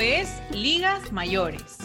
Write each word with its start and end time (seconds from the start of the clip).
Es 0.00 0.40
Ligas 0.50 1.12
Mayores. 1.12 1.76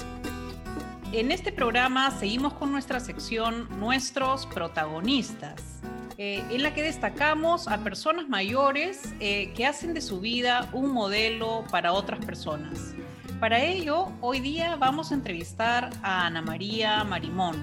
En 1.11 1.33
este 1.33 1.51
programa 1.51 2.11
seguimos 2.11 2.53
con 2.53 2.71
nuestra 2.71 3.01
sección 3.01 3.67
Nuestros 3.77 4.45
protagonistas, 4.45 5.81
eh, 6.17 6.41
en 6.49 6.63
la 6.63 6.73
que 6.73 6.81
destacamos 6.81 7.67
a 7.67 7.79
personas 7.79 8.29
mayores 8.29 9.13
eh, 9.19 9.51
que 9.53 9.65
hacen 9.65 9.93
de 9.93 9.99
su 9.99 10.21
vida 10.21 10.69
un 10.71 10.91
modelo 10.91 11.65
para 11.69 11.91
otras 11.91 12.23
personas. 12.23 12.93
Para 13.41 13.61
ello, 13.61 14.13
hoy 14.21 14.39
día 14.39 14.77
vamos 14.77 15.11
a 15.11 15.15
entrevistar 15.15 15.89
a 16.01 16.25
Ana 16.25 16.41
María 16.41 17.03
Marimón. 17.03 17.57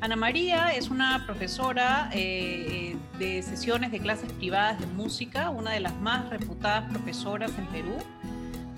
Ana 0.00 0.16
María 0.16 0.70
es 0.70 0.88
una 0.88 1.26
profesora 1.26 2.08
eh, 2.14 2.96
de 3.18 3.42
sesiones 3.42 3.92
de 3.92 4.00
clases 4.00 4.32
privadas 4.32 4.80
de 4.80 4.86
música, 4.86 5.50
una 5.50 5.72
de 5.72 5.80
las 5.80 5.94
más 5.96 6.30
reputadas 6.30 6.90
profesoras 6.90 7.52
en 7.58 7.66
Perú. 7.66 7.98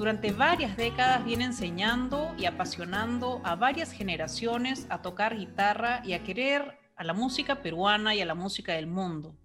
Durante 0.03 0.33
varias 0.33 0.77
décadas 0.77 1.25
viene 1.25 1.45
enseñando 1.45 2.35
y 2.37 2.47
apasionando 2.47 3.41
a 3.45 3.55
varias 3.55 3.93
generaciones 3.93 4.85
a 4.91 5.01
tocar 5.01 5.37
guitarra 5.37 6.03
y 6.05 6.15
a 6.15 6.25
querer 6.25 6.77
a 6.97 7.05
la 7.05 7.13
música 7.13 7.63
peruana 7.63 8.13
y 8.13 8.21
a 8.21 8.27
la 8.27 8.35
música 8.35 8.73
del 8.73 8.89
mundo. 8.89 9.37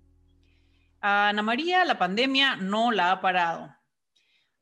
A 1.00 1.30
Ana 1.30 1.44
María 1.44 1.86
la 1.86 2.00
pandemia 2.00 2.56
no 2.56 2.92
la 2.92 3.12
ha 3.12 3.22
parado. 3.22 3.72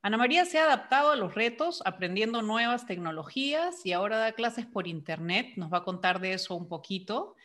Ana 0.01 0.17
María 0.17 0.43
se 0.43 0.59
ha 0.59 0.65
adaptado 0.65 1.11
a 1.11 1.15
los 1.15 1.33
retos 1.33 1.81
aprendiendo 1.85 2.41
nuevas 2.41 2.85
tecnologías 2.85 3.85
y 3.85 3.93
ahora 3.93 4.17
da 4.17 4.33
clases 4.33 4.65
por 4.65 4.87
internet, 4.87 5.53
nos 5.55 5.71
va 5.71 5.77
a 5.77 5.85
contar 5.85 6.19
de 6.19 6.33
eso 6.33 6.55
un 6.55 6.67
poquito, 6.67 7.35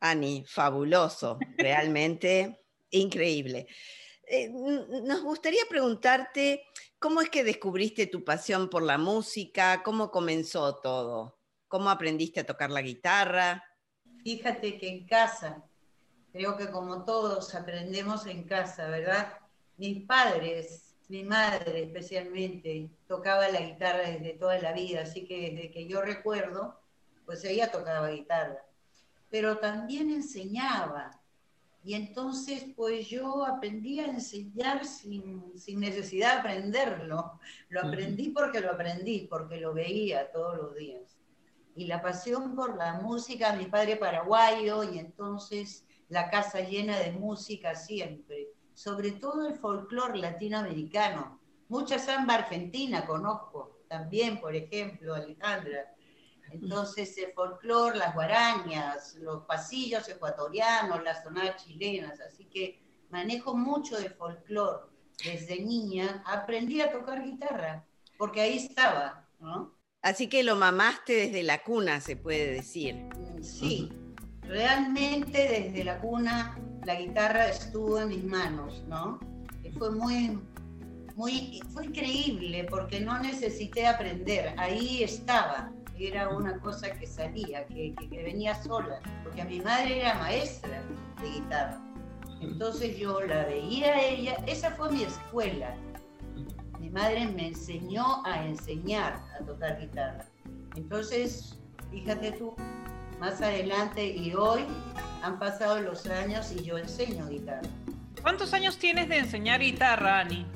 Ani, 0.00 0.44
fabuloso, 0.46 1.38
realmente 1.56 2.60
increíble. 2.90 3.66
Eh, 4.26 4.50
nos 4.50 5.22
gustaría 5.22 5.62
preguntarte 5.68 6.64
¿Cómo 7.02 7.20
es 7.20 7.30
que 7.30 7.42
descubriste 7.42 8.06
tu 8.06 8.22
pasión 8.22 8.70
por 8.70 8.84
la 8.84 8.96
música? 8.96 9.82
¿Cómo 9.82 10.12
comenzó 10.12 10.76
todo? 10.76 11.36
¿Cómo 11.72 11.88
aprendiste 11.88 12.40
a 12.40 12.44
tocar 12.44 12.70
la 12.70 12.82
guitarra? 12.82 13.64
Fíjate 14.22 14.76
que 14.76 14.90
en 14.90 15.06
casa, 15.06 15.64
creo 16.30 16.54
que 16.54 16.70
como 16.70 17.06
todos 17.06 17.54
aprendemos 17.54 18.26
en 18.26 18.44
casa, 18.44 18.88
¿verdad? 18.88 19.38
Mis 19.78 20.04
padres, 20.04 20.94
mi 21.08 21.24
madre 21.24 21.84
especialmente, 21.84 22.90
tocaba 23.08 23.48
la 23.48 23.62
guitarra 23.62 24.00
desde 24.00 24.34
toda 24.34 24.58
la 24.58 24.74
vida, 24.74 25.00
así 25.00 25.24
que 25.24 25.50
desde 25.50 25.70
que 25.70 25.86
yo 25.86 26.02
recuerdo, 26.02 26.78
pues 27.24 27.42
ella 27.46 27.72
tocaba 27.72 28.10
guitarra. 28.10 28.66
Pero 29.30 29.56
también 29.56 30.10
enseñaba, 30.10 31.22
y 31.82 31.94
entonces, 31.94 32.66
pues 32.76 33.08
yo 33.08 33.46
aprendí 33.46 33.98
a 33.98 34.08
enseñar 34.08 34.84
sin, 34.84 35.54
necesidad 35.80 36.34
de 36.34 36.40
aprenderlo. 36.40 37.40
Lo 37.70 37.80
aprendí 37.80 38.28
porque 38.28 38.60
lo 38.60 38.72
aprendí, 38.72 39.26
porque 39.26 39.56
lo 39.56 39.72
veía 39.72 40.30
todos 40.30 40.58
los 40.58 40.74
días. 40.76 41.21
Y 41.74 41.86
la 41.86 42.02
pasión 42.02 42.54
por 42.54 42.76
la 42.76 42.94
música, 42.94 43.54
mi 43.54 43.66
padre 43.66 43.96
paraguayo, 43.96 44.84
y 44.84 44.98
entonces 44.98 45.86
la 46.08 46.30
casa 46.30 46.60
llena 46.60 46.98
de 46.98 47.12
música 47.12 47.74
siempre. 47.74 48.48
Sobre 48.74 49.12
todo 49.12 49.46
el 49.46 49.54
folclore 49.54 50.18
latinoamericano. 50.18 51.40
Mucha 51.68 51.98
samba 51.98 52.34
argentina 52.34 53.06
conozco, 53.06 53.80
también, 53.88 54.40
por 54.40 54.54
ejemplo, 54.54 55.14
Alejandra 55.14 55.92
entonces, 56.52 57.16
el 57.16 57.32
folclore, 57.32 57.96
las 57.96 58.14
guarañas, 58.14 59.14
los 59.16 59.44
pasillos 59.44 60.06
ecuatorianos, 60.08 61.02
las 61.02 61.22
zonas 61.22 61.64
chilenas. 61.64 62.20
Así 62.20 62.44
que 62.44 62.82
manejo 63.10 63.54
mucho 63.54 63.98
de 63.98 64.10
folclore. 64.10 64.86
Desde 65.24 65.62
niña 65.62 66.22
aprendí 66.26 66.80
a 66.80 66.90
tocar 66.90 67.22
guitarra, 67.22 67.86
porque 68.18 68.40
ahí 68.40 68.56
estaba, 68.56 69.28
¿no? 69.38 69.74
Así 70.02 70.28
que 70.28 70.42
lo 70.42 70.56
mamaste 70.56 71.14
desde 71.14 71.42
la 71.42 71.62
cuna, 71.62 72.00
se 72.00 72.16
puede 72.16 72.52
decir. 72.52 73.08
Sí, 73.40 73.90
realmente 74.42 75.38
desde 75.48 75.84
la 75.84 75.98
cuna 76.00 76.58
la 76.84 76.96
guitarra 76.96 77.48
estuvo 77.48 78.00
en 78.00 78.08
mis 78.08 78.24
manos, 78.24 78.82
¿no? 78.88 79.20
Y 79.62 79.70
fue 79.70 79.90
muy, 79.90 80.38
muy, 81.14 81.60
fue 81.72 81.86
increíble 81.86 82.66
porque 82.68 83.00
no 83.00 83.18
necesité 83.20 83.86
aprender, 83.86 84.54
ahí 84.58 85.04
estaba 85.04 85.72
era 86.06 86.28
una 86.28 86.58
cosa 86.60 86.90
que 86.92 87.06
salía, 87.06 87.64
que, 87.66 87.94
venía 88.10 88.60
sola, 88.62 89.00
porque 89.22 89.42
a 89.42 89.44
mi 89.44 89.60
madre 89.60 90.00
era 90.00 90.14
maestra 90.14 90.82
de 91.20 91.28
guitarra. 91.28 91.80
Entonces 92.40 92.98
yo 92.98 93.20
la 93.20 93.44
veía 93.44 93.94
a 93.94 94.02
ella, 94.02 94.36
esa 94.46 94.72
fue 94.72 94.90
mi 94.90 95.04
escuela. 95.04 95.76
Madre 96.92 97.26
me 97.26 97.48
enseñó 97.48 98.22
a 98.26 98.44
enseñar 98.44 99.18
a 99.40 99.44
tocar 99.44 99.80
guitarra. 99.80 100.26
Entonces, 100.76 101.58
fíjate 101.90 102.32
tú, 102.32 102.54
más 103.18 103.40
adelante 103.40 104.06
y 104.06 104.34
hoy 104.34 104.60
han 105.22 105.38
pasado 105.38 105.80
los 105.80 106.06
años 106.06 106.52
y 106.52 106.62
yo 106.62 106.76
enseño 106.76 107.26
guitarra. 107.28 107.68
¿Cuántos 108.20 108.52
años 108.52 108.76
tienes 108.76 109.08
de 109.08 109.18
enseñar 109.18 109.60
guitarra, 109.60 110.20
Ani? 110.20 110.46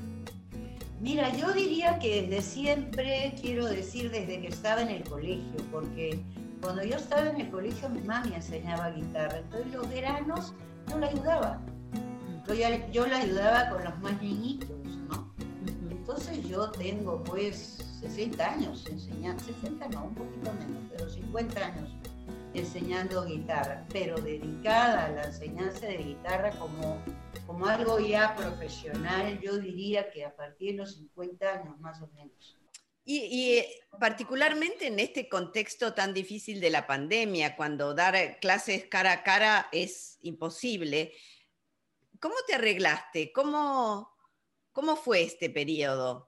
Mira, 1.01 1.35
yo 1.35 1.51
diría 1.53 1.97
que 1.97 2.21
desde 2.21 2.41
siempre, 2.43 3.33
quiero 3.41 3.65
decir 3.65 4.11
desde 4.11 4.39
que 4.39 4.47
estaba 4.47 4.81
en 4.81 4.89
el 4.89 5.03
colegio, 5.03 5.57
porque 5.71 6.19
cuando 6.61 6.83
yo 6.83 6.97
estaba 6.97 7.29
en 7.29 7.41
el 7.41 7.49
colegio 7.49 7.89
mi 7.89 8.01
mamá 8.01 8.25
me 8.29 8.35
enseñaba 8.35 8.91
guitarra, 8.91 9.39
entonces 9.39 9.73
los 9.73 9.89
veranos 9.89 10.53
yo 10.87 10.99
la 10.99 11.07
ayudaba. 11.07 11.61
Yo, 12.93 13.05
la 13.07 13.17
ayudaba 13.17 13.69
con 13.69 13.83
los 13.83 13.99
más 13.99 14.21
niñitos, 14.21 14.69
¿no? 14.69 14.76
Entonces 16.07 16.47
yo 16.47 16.71
tengo 16.71 17.21
pues 17.21 17.83
60 17.99 18.53
años 18.53 18.85
enseñando, 18.89 19.43
60 19.43 19.89
no, 19.89 20.05
un 20.05 20.15
poquito 20.15 20.53
menos, 20.53 20.83
pero 20.89 21.09
50 21.09 21.65
años 21.65 21.89
enseñando 22.53 23.25
guitarra, 23.25 23.85
pero 23.91 24.15
dedicada 24.15 25.07
a 25.07 25.09
la 25.09 25.23
enseñanza 25.25 25.85
de 25.85 25.97
guitarra 25.97 26.51
como 26.51 27.03
como 27.45 27.65
algo 27.65 27.99
ya 27.99 28.35
profesional, 28.35 29.39
yo 29.41 29.57
diría 29.57 30.09
que 30.11 30.23
a 30.23 30.33
partir 30.35 30.71
de 30.71 30.77
los 30.77 30.95
50 30.95 31.53
años 31.53 31.79
más 31.79 32.01
o 32.01 32.07
menos. 32.07 32.57
Y, 33.03 33.63
particularmente 33.99 34.87
en 34.87 34.99
este 34.99 35.29
contexto 35.29 35.93
tan 35.93 36.13
difícil 36.13 36.59
de 36.59 36.69
la 36.69 36.85
pandemia, 36.85 37.55
cuando 37.55 37.93
dar 37.93 38.37
clases 38.39 38.85
cara 38.85 39.11
a 39.13 39.23
cara 39.23 39.69
es 39.71 40.19
imposible, 40.21 41.13
¿cómo 42.19 42.35
te 42.45 42.55
arreglaste? 42.55 43.31
¿Cómo, 43.31 44.16
cómo 44.77 44.95
fue 44.95 45.23
este 45.23 45.49
periodo? 45.49 46.27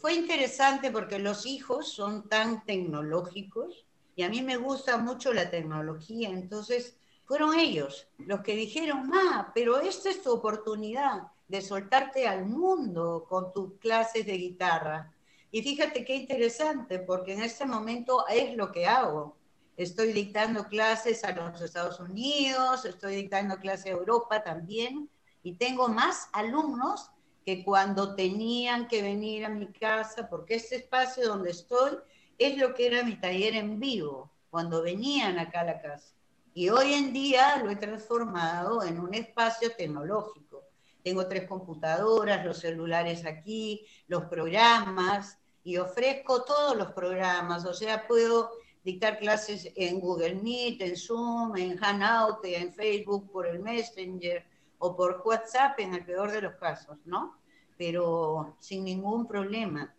Fue 0.00 0.14
interesante 0.14 0.90
porque 0.90 1.20
los 1.20 1.46
hijos 1.46 1.92
son 1.92 2.28
tan 2.28 2.64
tecnológicos 2.64 3.86
y 4.16 4.24
a 4.24 4.28
mí 4.28 4.42
me 4.42 4.56
gusta 4.56 4.96
mucho 4.96 5.32
la 5.32 5.48
tecnología, 5.48 6.28
entonces 6.28 6.96
fueron 7.24 7.54
ellos 7.54 8.08
los 8.18 8.40
que 8.40 8.56
dijeron, 8.56 9.06
ma, 9.06 9.52
pero 9.54 9.78
esta 9.78 10.10
es 10.10 10.24
tu 10.24 10.32
oportunidad 10.32 11.28
de 11.46 11.60
soltarte 11.60 12.26
al 12.26 12.46
mundo 12.46 13.26
con 13.28 13.52
tus 13.52 13.78
clases 13.78 14.26
de 14.26 14.38
guitarra. 14.38 15.14
Y 15.52 15.62
fíjate 15.62 16.04
qué 16.04 16.16
interesante, 16.16 16.98
porque 16.98 17.34
en 17.34 17.44
este 17.44 17.64
momento 17.64 18.26
es 18.26 18.56
lo 18.56 18.72
que 18.72 18.88
hago. 18.88 19.36
Estoy 19.76 20.12
dictando 20.12 20.66
clases 20.66 21.22
a 21.22 21.30
los 21.30 21.62
Estados 21.62 22.00
Unidos, 22.00 22.84
estoy 22.86 23.14
dictando 23.14 23.56
clases 23.58 23.86
a 23.86 23.90
Europa 23.90 24.42
también, 24.42 25.08
y 25.44 25.52
tengo 25.52 25.86
más 25.86 26.28
alumnos 26.32 27.12
que 27.44 27.62
cuando 27.62 28.14
tenían 28.14 28.88
que 28.88 29.02
venir 29.02 29.44
a 29.44 29.50
mi 29.50 29.66
casa, 29.72 30.28
porque 30.28 30.54
este 30.54 30.76
espacio 30.76 31.28
donde 31.28 31.50
estoy 31.50 31.98
es 32.38 32.56
lo 32.56 32.74
que 32.74 32.86
era 32.86 33.04
mi 33.04 33.16
taller 33.16 33.54
en 33.54 33.78
vivo, 33.78 34.30
cuando 34.50 34.82
venían 34.82 35.38
acá 35.38 35.60
a 35.60 35.64
la 35.64 35.80
casa. 35.80 36.14
Y 36.54 36.68
hoy 36.68 36.94
en 36.94 37.12
día 37.12 37.56
lo 37.62 37.70
he 37.70 37.76
transformado 37.76 38.82
en 38.82 39.00
un 39.00 39.12
espacio 39.12 39.72
tecnológico. 39.76 40.62
Tengo 41.02 41.26
tres 41.28 41.46
computadoras, 41.46 42.44
los 42.46 42.58
celulares 42.58 43.26
aquí, 43.26 43.84
los 44.06 44.24
programas, 44.24 45.38
y 45.64 45.78
ofrezco 45.78 46.44
todos 46.44 46.76
los 46.76 46.92
programas, 46.92 47.64
o 47.64 47.72
sea, 47.72 48.06
puedo 48.06 48.50
dictar 48.84 49.18
clases 49.18 49.70
en 49.76 49.98
Google 49.98 50.34
Meet, 50.36 50.80
en 50.82 50.96
Zoom, 50.96 51.56
en 51.56 51.76
Hangout, 51.78 52.44
en 52.44 52.72
Facebook, 52.72 53.32
por 53.32 53.46
el 53.46 53.60
Messenger 53.60 54.44
o 54.84 54.96
por 54.96 55.22
WhatsApp 55.24 55.78
en 55.80 55.94
el 55.94 56.04
peor 56.04 56.30
de 56.30 56.42
los 56.42 56.54
casos, 56.56 56.98
¿no? 57.04 57.38
Pero 57.76 58.56
sin 58.60 58.84
ningún 58.84 59.26
problema. 59.26 59.94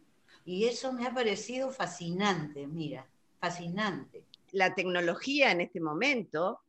Y 0.46 0.66
eso 0.66 0.94
me 0.94 1.06
ha 1.08 1.14
parecido 1.14 1.72
fascinante, 1.72 2.68
mira, 2.68 3.06
fascinante 3.40 4.24
la 4.56 4.74
tecnología 4.74 5.52
en 5.52 5.60
este 5.60 5.82
momento 5.82 6.62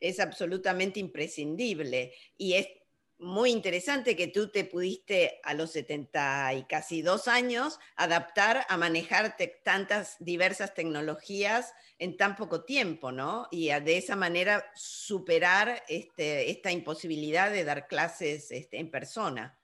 es 0.00 0.20
absolutamente 0.20 1.00
imprescindible 1.00 2.14
y 2.38 2.54
es 2.54 2.66
muy 3.24 3.50
interesante 3.50 4.16
que 4.16 4.28
tú 4.28 4.48
te 4.48 4.64
pudiste 4.64 5.40
a 5.42 5.54
los 5.54 5.72
70 5.72 6.54
y 6.54 6.64
casi 6.64 7.02
dos 7.02 7.26
años 7.26 7.80
adaptar 7.96 8.66
a 8.68 8.76
manejar 8.76 9.36
tantas 9.64 10.16
diversas 10.20 10.74
tecnologías 10.74 11.72
en 11.98 12.16
tan 12.16 12.36
poco 12.36 12.64
tiempo, 12.64 13.12
¿no? 13.12 13.48
Y 13.50 13.68
de 13.68 13.96
esa 13.96 14.14
manera 14.14 14.64
superar 14.74 15.82
este, 15.88 16.50
esta 16.50 16.70
imposibilidad 16.70 17.50
de 17.50 17.64
dar 17.64 17.88
clases 17.88 18.50
este, 18.50 18.78
en 18.78 18.90
persona. 18.90 19.58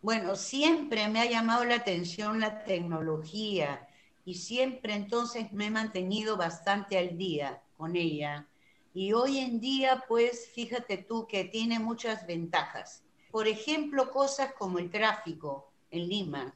Bueno, 0.00 0.34
siempre 0.34 1.06
me 1.08 1.20
ha 1.20 1.26
llamado 1.26 1.64
la 1.64 1.76
atención 1.76 2.40
la 2.40 2.64
tecnología 2.64 3.86
y 4.24 4.34
siempre 4.34 4.94
entonces 4.94 5.52
me 5.52 5.66
he 5.66 5.70
mantenido 5.70 6.36
bastante 6.36 6.98
al 6.98 7.18
día 7.18 7.62
con 7.76 7.94
ella. 7.94 8.48
Y 8.94 9.12
hoy 9.12 9.38
en 9.38 9.60
día, 9.60 10.04
pues 10.08 10.50
fíjate 10.54 10.98
tú 10.98 11.26
que 11.26 11.44
tiene 11.44 11.78
muchas 11.78 12.26
ventajas. 12.26 13.01
Por 13.32 13.48
ejemplo, 13.48 14.10
cosas 14.10 14.52
como 14.52 14.78
el 14.78 14.90
tráfico 14.90 15.72
en 15.90 16.06
Lima. 16.06 16.54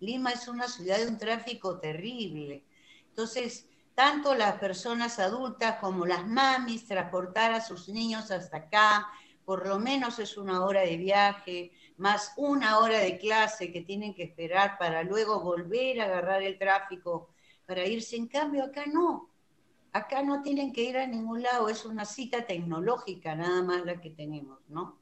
Lima 0.00 0.32
es 0.32 0.48
una 0.48 0.68
ciudad 0.68 0.98
de 0.98 1.08
un 1.08 1.16
tráfico 1.16 1.80
terrible. 1.80 2.62
Entonces, 3.08 3.66
tanto 3.94 4.34
las 4.34 4.58
personas 4.58 5.18
adultas 5.18 5.80
como 5.80 6.04
las 6.04 6.26
mamis, 6.26 6.86
transportar 6.86 7.52
a 7.52 7.62
sus 7.62 7.88
niños 7.88 8.30
hasta 8.30 8.58
acá, 8.58 9.08
por 9.46 9.66
lo 9.66 9.78
menos 9.78 10.18
es 10.18 10.36
una 10.36 10.62
hora 10.66 10.82
de 10.82 10.98
viaje, 10.98 11.72
más 11.96 12.34
una 12.36 12.80
hora 12.80 12.98
de 12.98 13.16
clase 13.18 13.72
que 13.72 13.80
tienen 13.80 14.14
que 14.14 14.24
esperar 14.24 14.76
para 14.78 15.02
luego 15.02 15.40
volver 15.40 16.02
a 16.02 16.04
agarrar 16.04 16.42
el 16.42 16.58
tráfico 16.58 17.30
para 17.64 17.86
irse. 17.86 18.16
En 18.16 18.28
cambio, 18.28 18.64
acá 18.64 18.84
no. 18.84 19.30
Acá 19.92 20.22
no 20.22 20.42
tienen 20.42 20.70
que 20.70 20.82
ir 20.82 20.98
a 20.98 21.06
ningún 21.06 21.42
lado, 21.42 21.70
es 21.70 21.86
una 21.86 22.04
cita 22.04 22.46
tecnológica 22.46 23.34
nada 23.34 23.62
más 23.62 23.86
la 23.86 23.98
que 24.02 24.10
tenemos, 24.10 24.58
¿no? 24.68 24.99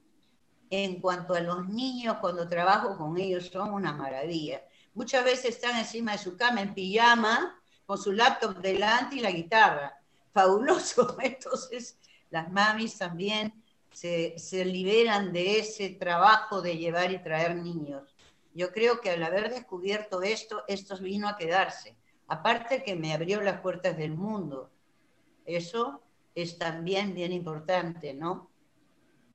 En 0.71 1.01
cuanto 1.01 1.35
a 1.35 1.41
los 1.41 1.69
niños, 1.69 2.19
cuando 2.21 2.49
trabajo 2.49 2.97
con 2.97 3.19
ellos, 3.19 3.47
son 3.47 3.73
una 3.73 3.93
maravilla. 3.93 4.63
Muchas 4.95 5.25
veces 5.25 5.57
están 5.57 5.79
encima 5.79 6.13
de 6.13 6.19
su 6.19 6.37
cama 6.37 6.61
en 6.61 6.75
pijama, 6.75 7.59
con 7.87 7.97
su 7.97 8.13
laptop 8.13 8.59
delante 8.59 9.17
y 9.17 9.21
la 9.21 9.31
guitarra. 9.31 9.99
Fabuloso. 10.33 11.17
Entonces, 11.23 11.99
las 12.31 12.51
mamis 12.53 12.99
también 12.99 13.53
se, 13.93 14.65
liberan 14.65 15.33
de 15.33 15.59
ese 15.59 15.91
trabajo 15.91 16.63
de 16.63 16.77
llevar 16.77 17.11
y 17.11 17.23
traer 17.23 17.57
niños. 17.57 18.15
Yo 18.55 18.73
creo 18.73 19.01
que 19.01 19.11
al 19.11 19.23
haber 19.23 19.51
descubierto 19.51 20.23
esto, 20.23 20.65
esto 20.69 20.97
vino 20.99 21.29
a 21.29 21.37
quedarse. 21.37 21.97
Aparte 22.29 22.83
que 22.83 22.95
me 22.95 23.13
abrió 23.13 23.41
las 23.41 23.61
puertas 23.61 23.97
del 23.97 24.13
mundo. 24.13 24.71
Eso 25.47 26.03
es 26.35 26.59
también 26.59 27.15
bien 27.15 27.33
importante, 27.33 28.15
¿no? 28.15 28.48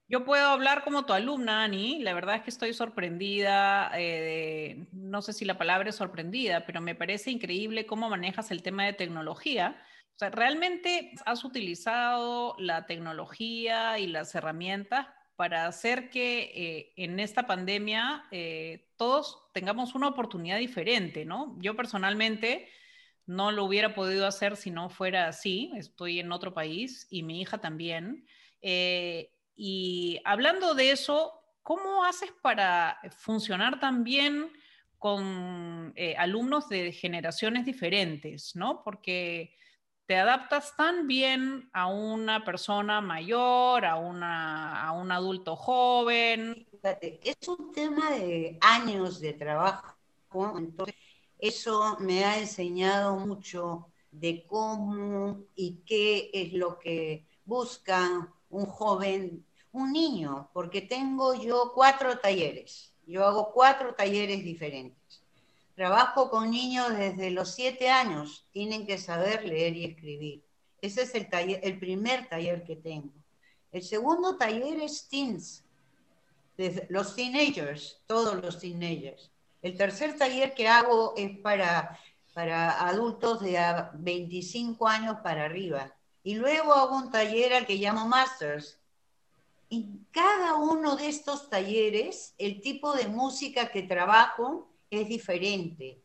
Yo 0.07 0.25
puedo 0.25 0.47
hablar 0.47 0.83
como 0.83 1.05
tu 1.05 1.13
alumna, 1.13 1.63
Ani. 1.63 1.99
La 1.99 2.13
verdad 2.13 2.35
es 2.35 2.41
que 2.43 2.49
estoy 2.49 2.73
sorprendida, 2.73 3.91
eh, 3.95 4.85
no 4.91 5.21
sé 5.21 5.33
si 5.33 5.45
la 5.45 5.57
palabra 5.57 5.89
es 5.89 5.95
sorprendida, 5.95 6.65
pero 6.65 6.81
me 6.81 6.95
parece 6.95 7.31
increíble 7.31 7.85
cómo 7.85 8.09
manejas 8.09 8.51
el 8.51 8.61
tema 8.61 8.85
de 8.85 8.93
tecnología 8.93 9.77
o 10.15 10.19
sea, 10.19 10.29
¿realmente 10.29 11.13
has 11.25 11.43
utilizado 11.43 12.55
la 12.59 12.85
tecnología 12.85 13.97
y 13.97 14.07
las 14.07 14.35
herramientas 14.35 15.07
para 15.35 15.65
hacer 15.65 16.11
que 16.11 16.51
eh, 16.53 16.93
en 16.97 17.19
esta 17.19 17.47
pandemia 17.47 18.25
eh, 18.29 18.91
todos 18.95 19.49
tengamos 19.53 19.95
una 19.95 20.09
oportunidad 20.09 20.59
diferente, 20.59 21.25
¿no? 21.25 21.57
Yo 21.59 21.75
personalmente 21.75 22.69
no 23.25 23.51
lo 23.51 23.65
hubiera 23.65 23.95
podido 23.95 24.27
hacer 24.27 24.55
si 24.55 24.69
no 24.69 24.89
fuera 24.89 25.27
así. 25.27 25.71
Estoy 25.75 26.19
en 26.19 26.31
otro 26.31 26.53
país 26.53 27.07
y 27.09 27.23
mi 27.23 27.41
hija 27.41 27.57
también. 27.57 28.27
Eh, 28.61 29.32
y 29.55 30.21
hablando 30.25 30.73
de 30.75 30.91
eso, 30.91 31.33
¿cómo 31.61 32.03
haces 32.03 32.31
para 32.41 32.99
funcionar 33.17 33.79
también 33.79 34.51
con 34.97 35.93
alumnos 36.17 36.69
de 36.69 36.91
generaciones 36.93 37.65
diferentes, 37.65 38.55
¿no? 38.55 38.83
Porque 38.83 39.53
te 40.05 40.17
adaptas 40.17 40.75
tan 40.75 41.07
bien 41.07 41.69
a 41.71 41.87
una 41.87 42.43
persona 42.43 42.99
mayor, 43.01 43.85
a, 43.85 43.95
una, 43.95 44.83
a 44.85 44.91
un 44.91 45.11
adulto 45.11 45.55
joven. 45.55 46.67
Es 47.01 47.47
un 47.47 47.71
tema 47.71 48.11
de 48.11 48.57
años 48.61 49.21
de 49.21 49.33
trabajo, 49.33 49.95
entonces 50.57 50.95
eso 51.39 51.97
me 51.99 52.25
ha 52.25 52.37
enseñado 52.37 53.15
mucho 53.17 53.87
de 54.11 54.45
cómo 54.45 55.45
y 55.55 55.83
qué 55.85 56.29
es 56.33 56.53
lo 56.53 56.79
que 56.79 57.25
busca 57.45 58.31
un 58.53 58.65
joven, 58.65 59.45
un 59.71 59.91
niño, 59.91 60.49
porque 60.53 60.81
tengo 60.81 61.33
yo 61.33 61.71
cuatro 61.73 62.19
talleres, 62.19 62.93
yo 63.05 63.25
hago 63.25 63.51
cuatro 63.51 63.95
talleres 63.95 64.43
diferentes. 64.43 65.21
Trabajo 65.75 66.29
con 66.29 66.51
niños 66.51 66.95
desde 66.95 67.31
los 67.31 67.55
siete 67.55 67.89
años, 67.89 68.45
tienen 68.51 68.85
que 68.85 68.99
saber 68.99 69.43
leer 69.43 69.75
y 69.75 69.85
escribir. 69.85 70.43
Ese 70.81 71.01
es 71.01 71.15
el, 71.15 71.29
taller, 71.29 71.59
el 71.63 71.79
primer 71.79 72.29
taller 72.29 72.63
que 72.63 72.75
tengo. 72.75 73.11
El 73.71 73.81
segundo 73.81 74.37
taller 74.37 74.79
es 74.81 75.07
teens, 75.09 75.63
los 76.89 77.15
teenagers, 77.15 78.01
todos 78.05 78.39
los 78.41 78.59
teenagers. 78.59 79.31
El 79.63 79.75
tercer 79.75 80.15
taller 80.15 80.53
que 80.53 80.67
hago 80.67 81.15
es 81.17 81.39
para, 81.39 81.99
para 82.33 82.87
adultos 82.87 83.41
de 83.41 83.57
25 83.95 84.87
años 84.87 85.17
para 85.23 85.45
arriba. 85.45 85.91
Y 86.23 86.35
luego 86.35 86.73
hago 86.73 86.97
un 86.97 87.11
taller 87.11 87.53
al 87.53 87.65
que 87.65 87.75
llamo 87.75 88.07
Masters. 88.07 88.79
Y 89.69 89.89
cada 90.11 90.55
uno 90.55 90.95
de 90.95 91.09
estos 91.09 91.49
talleres, 91.49 92.33
el 92.37 92.61
tipo 92.61 92.93
de 92.93 93.07
música 93.07 93.71
que 93.71 93.83
trabajo 93.83 94.69
es 94.89 95.07
diferente. 95.07 96.01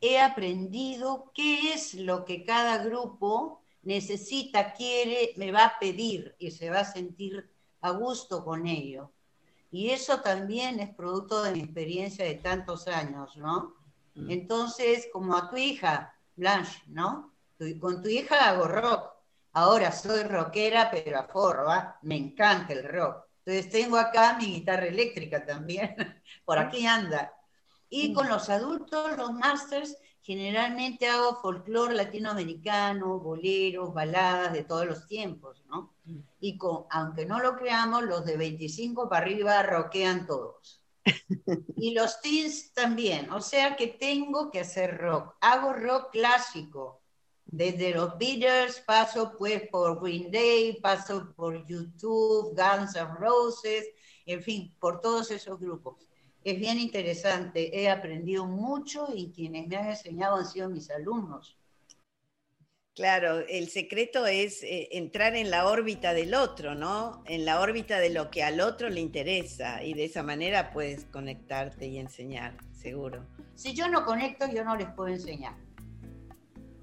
He 0.00 0.18
aprendido 0.18 1.32
qué 1.34 1.72
es 1.72 1.94
lo 1.94 2.24
que 2.24 2.44
cada 2.44 2.84
grupo 2.84 3.62
necesita, 3.82 4.74
quiere, 4.74 5.32
me 5.36 5.52
va 5.52 5.64
a 5.64 5.78
pedir 5.78 6.34
y 6.38 6.50
se 6.50 6.70
va 6.70 6.80
a 6.80 6.92
sentir 6.92 7.48
a 7.80 7.90
gusto 7.90 8.44
con 8.44 8.66
ello. 8.66 9.10
Y 9.70 9.90
eso 9.90 10.20
también 10.20 10.80
es 10.80 10.94
producto 10.94 11.42
de 11.42 11.52
mi 11.52 11.60
experiencia 11.60 12.24
de 12.24 12.34
tantos 12.34 12.88
años, 12.88 13.36
¿no? 13.36 13.74
Mm. 14.14 14.30
Entonces, 14.30 15.08
como 15.12 15.36
a 15.36 15.50
tu 15.50 15.56
hija, 15.56 16.14
Blanche, 16.36 16.82
¿no? 16.88 17.32
Con 17.80 18.02
tu 18.02 18.08
hija 18.08 18.50
hago 18.50 18.68
rock. 18.68 19.15
Ahora 19.56 19.90
soy 19.90 20.22
rockera, 20.24 20.90
pero 20.90 21.18
a 21.18 21.22
forro, 21.22 21.70
¿ah? 21.70 21.98
me 22.02 22.14
encanta 22.14 22.74
el 22.74 22.84
rock. 22.84 23.24
Entonces 23.42 23.72
tengo 23.72 23.96
acá 23.96 24.36
mi 24.38 24.52
guitarra 24.52 24.84
eléctrica 24.84 25.46
también, 25.46 25.96
por 26.44 26.58
aquí 26.58 26.86
anda. 26.86 27.32
Y 27.88 28.12
con 28.12 28.28
los 28.28 28.50
adultos, 28.50 29.16
los 29.16 29.32
masters, 29.32 29.96
generalmente 30.20 31.08
hago 31.08 31.40
folclore 31.40 31.94
latinoamericano, 31.94 33.18
boleros, 33.18 33.94
baladas 33.94 34.52
de 34.52 34.64
todos 34.64 34.84
los 34.84 35.06
tiempos, 35.06 35.64
¿no? 35.70 35.94
Mm. 36.04 36.18
Y 36.40 36.58
con, 36.58 36.84
aunque 36.90 37.24
no 37.24 37.40
lo 37.40 37.56
creamos, 37.56 38.02
los 38.02 38.26
de 38.26 38.36
25 38.36 39.08
para 39.08 39.24
arriba 39.24 39.62
rockean 39.62 40.26
todos. 40.26 40.82
y 41.78 41.94
los 41.94 42.20
teens 42.20 42.74
también, 42.74 43.30
o 43.30 43.40
sea 43.40 43.74
que 43.74 43.86
tengo 43.86 44.50
que 44.50 44.60
hacer 44.60 44.98
rock. 44.98 45.34
Hago 45.40 45.72
rock 45.72 46.10
clásico, 46.12 47.05
desde 47.56 47.94
los 47.94 48.16
Beatles, 48.18 48.82
paso 48.86 49.32
pues 49.36 49.68
por 49.70 50.00
Green 50.02 50.30
Day, 50.30 50.78
paso 50.80 51.32
por 51.34 51.66
YouTube, 51.66 52.54
Guns 52.56 52.96
N' 52.96 53.14
Roses, 53.18 53.86
en 54.26 54.42
fin, 54.42 54.74
por 54.78 55.00
todos 55.00 55.30
esos 55.30 55.58
grupos 55.58 56.06
es 56.46 56.60
bien 56.60 56.78
interesante. 56.78 57.76
He 57.76 57.90
aprendido 57.90 58.46
mucho 58.46 59.08
y 59.12 59.32
quienes 59.32 59.66
me 59.66 59.76
han 59.78 59.88
enseñado 59.88 60.36
han 60.36 60.46
sido 60.46 60.68
mis 60.68 60.88
alumnos. 60.92 61.58
Claro, 62.94 63.40
el 63.48 63.68
secreto 63.68 64.26
es 64.26 64.62
eh, 64.62 64.88
entrar 64.92 65.34
en 65.34 65.50
la 65.50 65.66
órbita 65.66 66.14
del 66.14 66.34
otro, 66.34 66.76
¿no? 66.76 67.24
En 67.26 67.44
la 67.44 67.60
órbita 67.60 67.98
de 67.98 68.10
lo 68.10 68.30
que 68.30 68.44
al 68.44 68.60
otro 68.60 68.88
le 68.90 69.00
interesa 69.00 69.82
y 69.82 69.94
de 69.94 70.04
esa 70.04 70.22
manera 70.22 70.70
puedes 70.70 71.04
conectarte 71.06 71.88
y 71.88 71.98
enseñar, 71.98 72.56
seguro. 72.72 73.26
Si 73.56 73.74
yo 73.74 73.88
no 73.88 74.04
conecto, 74.04 74.46
yo 74.46 74.62
no 74.64 74.76
les 74.76 74.88
puedo 74.92 75.08
enseñar. 75.08 75.65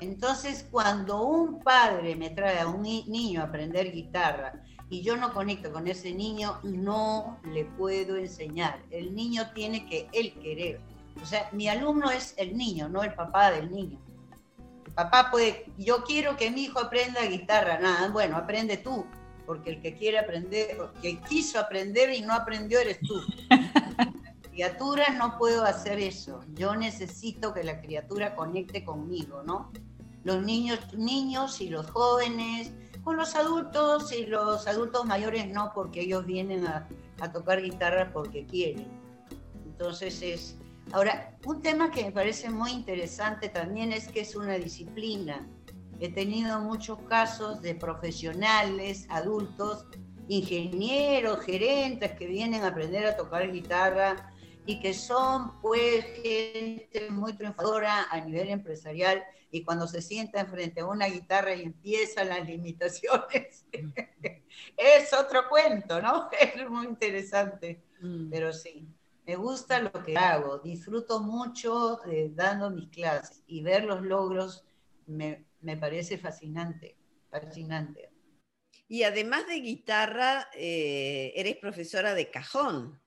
Entonces, 0.03 0.67
cuando 0.69 1.23
un 1.23 1.59
padre 1.63 2.17
me 2.17 2.29
trae 2.29 2.59
a 2.59 2.67
un 2.67 2.81
niño 2.81 3.39
a 3.39 3.45
aprender 3.45 3.89
guitarra 3.89 4.61
y 4.89 5.01
yo 5.01 5.15
no 5.15 5.33
conecto 5.33 5.71
con 5.71 5.87
ese 5.87 6.13
niño, 6.13 6.59
no 6.63 7.39
le 7.45 7.63
puedo 7.63 8.17
enseñar. 8.17 8.83
El 8.91 9.15
niño 9.15 9.43
tiene 9.55 9.85
que 9.85 10.09
él 10.11 10.33
querer. 10.41 10.81
O 11.21 11.25
sea, 11.25 11.47
mi 11.53 11.69
alumno 11.69 12.11
es 12.11 12.33
el 12.37 12.57
niño, 12.57 12.89
no 12.89 13.01
el 13.01 13.13
papá 13.13 13.51
del 13.51 13.71
niño. 13.71 13.97
El 14.85 14.93
papá 14.93 15.29
puede, 15.31 15.71
yo 15.77 16.03
quiero 16.03 16.35
que 16.35 16.51
mi 16.51 16.63
hijo 16.65 16.79
aprenda 16.79 17.21
guitarra, 17.21 17.79
nada, 17.79 18.09
bueno, 18.09 18.35
aprende 18.35 18.75
tú, 18.75 19.05
porque 19.45 19.69
el 19.69 19.81
que 19.81 19.95
quiere 19.95 20.19
aprender, 20.19 20.77
que 21.01 21.21
quiso 21.21 21.59
aprender 21.59 22.13
y 22.13 22.21
no 22.21 22.33
aprendió 22.33 22.81
eres 22.81 22.99
tú. 22.99 23.21
criatura 24.53 25.09
no 25.17 25.37
puedo 25.39 25.63
hacer 25.63 25.97
eso. 25.99 26.41
Yo 26.53 26.75
necesito 26.75 27.53
que 27.53 27.63
la 27.63 27.81
criatura 27.81 28.35
conecte 28.35 28.85
conmigo, 28.85 29.41
¿no? 29.43 29.71
Los 30.23 30.43
niños, 30.43 30.79
niños 30.93 31.59
y 31.61 31.69
los 31.69 31.89
jóvenes 31.91 32.71
con 33.03 33.17
los 33.17 33.35
adultos 33.35 34.11
y 34.13 34.25
los 34.25 34.65
adultos 34.67 35.05
mayores 35.05 35.47
no, 35.49 35.71
porque 35.75 36.01
ellos 36.01 36.25
vienen 36.25 36.65
a, 36.65 36.87
tocar 37.33 37.61
guitarra 37.61 38.11
porque 38.11 38.45
quieren. 38.45 38.87
Entonces 39.65 40.21
es... 40.21 40.57
Ahora, 40.91 41.37
un 41.45 41.61
tema 41.61 41.89
que 41.89 42.03
me 42.03 42.11
parece 42.11 42.49
muy 42.49 42.71
interesante 42.71 43.47
también 43.47 43.93
es 43.93 44.09
que 44.09 44.21
es 44.21 44.35
una 44.35 44.55
disciplina. 44.55 45.47
He 46.01 46.11
tenido 46.11 46.59
muchos 46.59 46.99
casos 47.03 47.61
de 47.61 47.75
profesionales, 47.75 49.07
adultos, 49.09 49.87
ingenieros, 50.27 51.39
gerentes 51.45 52.11
que 52.11 52.27
vienen 52.27 52.63
a 52.63 52.67
aprender 52.67 53.05
a 53.05 53.15
tocar 53.15 53.49
guitarra 53.51 54.33
y 54.65 54.81
que 54.81 54.93
son 54.93 55.59
pues 55.61 56.03
gente 56.21 57.09
muy 57.09 57.33
triunfadora 57.33 58.07
a 58.09 58.19
nivel 58.19 58.49
empresarial 58.49 59.23
y 59.53 59.63
cuando 59.63 59.87
se 59.87 60.01
sientan 60.01 60.47
frente 60.47 60.81
a 60.81 60.87
una 60.87 61.05
guitarra 61.05 61.53
y 61.53 61.61
empiezan 61.61 62.29
las 62.29 62.47
limitaciones, 62.47 63.65
es 64.77 65.13
otro 65.13 65.47
cuento, 65.47 66.01
¿no? 66.01 66.27
Es 66.55 66.67
muy 66.67 66.87
interesante, 66.87 67.83
mm. 68.01 68.31
pero 68.31 68.51
sí, 68.51 68.87
me 69.27 69.35
gusta 69.35 69.79
lo 69.79 69.91
que 69.91 70.17
hago, 70.17 70.57
disfruto 70.57 71.19
mucho 71.19 71.99
dando 72.31 72.71
mis 72.71 72.89
clases 72.89 73.43
y 73.45 73.61
ver 73.61 73.85
los 73.85 74.01
logros 74.01 74.65
me, 75.05 75.45
parece 75.79 76.17
fascinante, 76.17 76.97
fascinante. 77.29 78.09
Y 78.87 79.03
además 79.03 79.45
de 79.45 79.59
guitarra, 79.59 80.49
eh, 80.55 81.31
eres 81.35 81.57
profesora 81.57 82.15
de 82.15 82.31
cajón. 82.31 82.99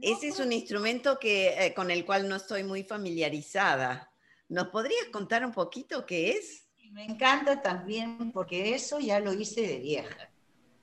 Ese 0.00 0.28
es 0.28 0.38
un 0.38 0.52
instrumento 0.52 1.18
que, 1.18 1.66
eh, 1.66 1.74
con 1.74 1.90
el 1.90 2.04
cual 2.04 2.28
no 2.28 2.36
estoy 2.36 2.62
muy 2.62 2.84
familiarizada. 2.84 4.07
¿Nos 4.48 4.68
podrías 4.68 5.08
contar 5.12 5.44
un 5.44 5.52
poquito 5.52 6.06
qué 6.06 6.30
es? 6.30 6.66
Me 6.92 7.04
encanta 7.04 7.60
también 7.60 8.32
porque 8.32 8.74
eso 8.74 8.98
ya 8.98 9.20
lo 9.20 9.34
hice 9.34 9.60
de 9.60 9.78
vieja. 9.78 10.30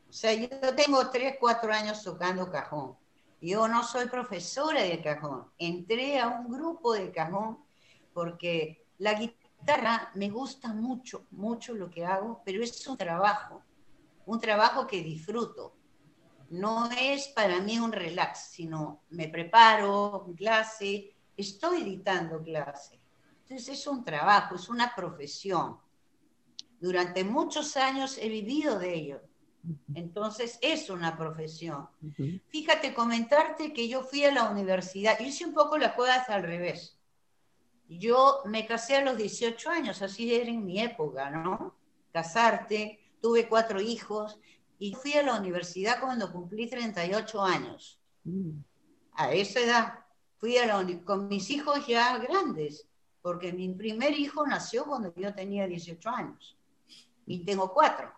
O 0.08 0.14
sea, 0.14 0.34
yo 0.34 0.48
tengo 0.76 1.10
3, 1.10 1.38
4 1.40 1.74
años 1.74 2.04
tocando 2.04 2.52
cajón. 2.52 2.96
Yo 3.42 3.68
no 3.68 3.84
soy 3.84 4.08
profesora 4.08 4.84
de 4.84 5.02
cajón. 5.02 5.52
Entré 5.58 6.20
a 6.20 6.28
un 6.28 6.52
grupo 6.52 6.94
de 6.94 7.12
cajón 7.12 7.58
porque 8.14 8.86
la 9.00 9.16
guitarra 9.16 10.12
me 10.14 10.30
gusta 10.30 10.72
mucho, 10.72 11.26
mucho 11.32 11.74
lo 11.74 11.90
que 11.90 12.06
hago, 12.06 12.44
pero 12.46 12.64
es 12.64 12.86
un 12.86 12.98
trabajo, 12.98 13.64
un 14.28 14.40
trabajo 14.40 14.86
que 14.86 15.02
disfruto. 15.02 15.76
No 16.52 16.88
es 16.92 17.30
para 17.30 17.60
mí 17.62 17.80
un 17.80 17.92
relax, 17.92 18.52
sino 18.52 19.02
me 19.10 19.28
preparo, 19.28 20.32
clase, 20.38 21.16
estoy 21.36 21.82
editando 21.82 22.44
clase 22.44 23.05
entonces 23.48 23.80
es 23.80 23.86
un 23.86 24.04
trabajo, 24.04 24.56
es 24.56 24.70
una 24.70 24.96
profesión. 24.96 25.78
Durante 26.80 27.24
muchos 27.24 27.78
años 27.78 28.18
he 28.18 28.28
vivido 28.28 28.80
de 28.80 28.94
ello. 28.96 29.22
Entonces 29.94 30.58
es 30.62 30.90
una 30.90 31.16
profesión. 31.16 31.88
Fíjate, 32.48 32.96
comentarte 32.96 33.72
que 33.72 33.88
yo 33.88 34.02
fui 34.02 34.26
a 34.26 34.32
la 34.32 34.50
universidad, 34.50 35.20
hice 35.20 35.46
un 35.46 35.54
poco 35.54 35.78
las 35.78 35.94
cosas 35.94 36.28
al 36.30 36.42
revés. 36.42 36.98
Yo 37.88 38.42
me 38.46 38.66
casé 38.66 38.98
a 38.98 39.04
los 39.04 39.16
18 39.16 39.70
años, 39.70 40.02
así 40.02 40.34
era 40.34 40.50
en 40.50 40.66
mi 40.66 40.82
época, 40.82 41.30
¿no? 41.30 41.76
Casarte, 42.12 43.00
tuve 43.22 43.48
cuatro 43.48 43.80
hijos 43.80 44.40
y 44.80 44.94
fui 44.94 45.14
a 45.14 45.24
la 45.24 45.40
universidad 45.40 46.00
cuando 46.00 46.32
cumplí 46.32 46.68
38 46.68 47.42
años. 47.44 48.00
Mm. 48.24 48.58
A 49.14 49.34
esa 49.34 49.60
edad, 49.60 50.00
fui 50.38 50.58
a 50.58 50.66
la 50.66 51.04
con 51.04 51.28
mis 51.28 51.52
hijos 51.52 51.86
ya 51.86 52.18
grandes 52.18 52.88
porque 53.26 53.52
mi 53.52 53.68
primer 53.70 54.14
hijo 54.20 54.46
nació 54.46 54.86
cuando 54.86 55.12
yo 55.16 55.34
tenía 55.34 55.66
18 55.66 56.10
años 56.12 56.56
y 57.26 57.44
tengo 57.44 57.74
cuatro. 57.74 58.14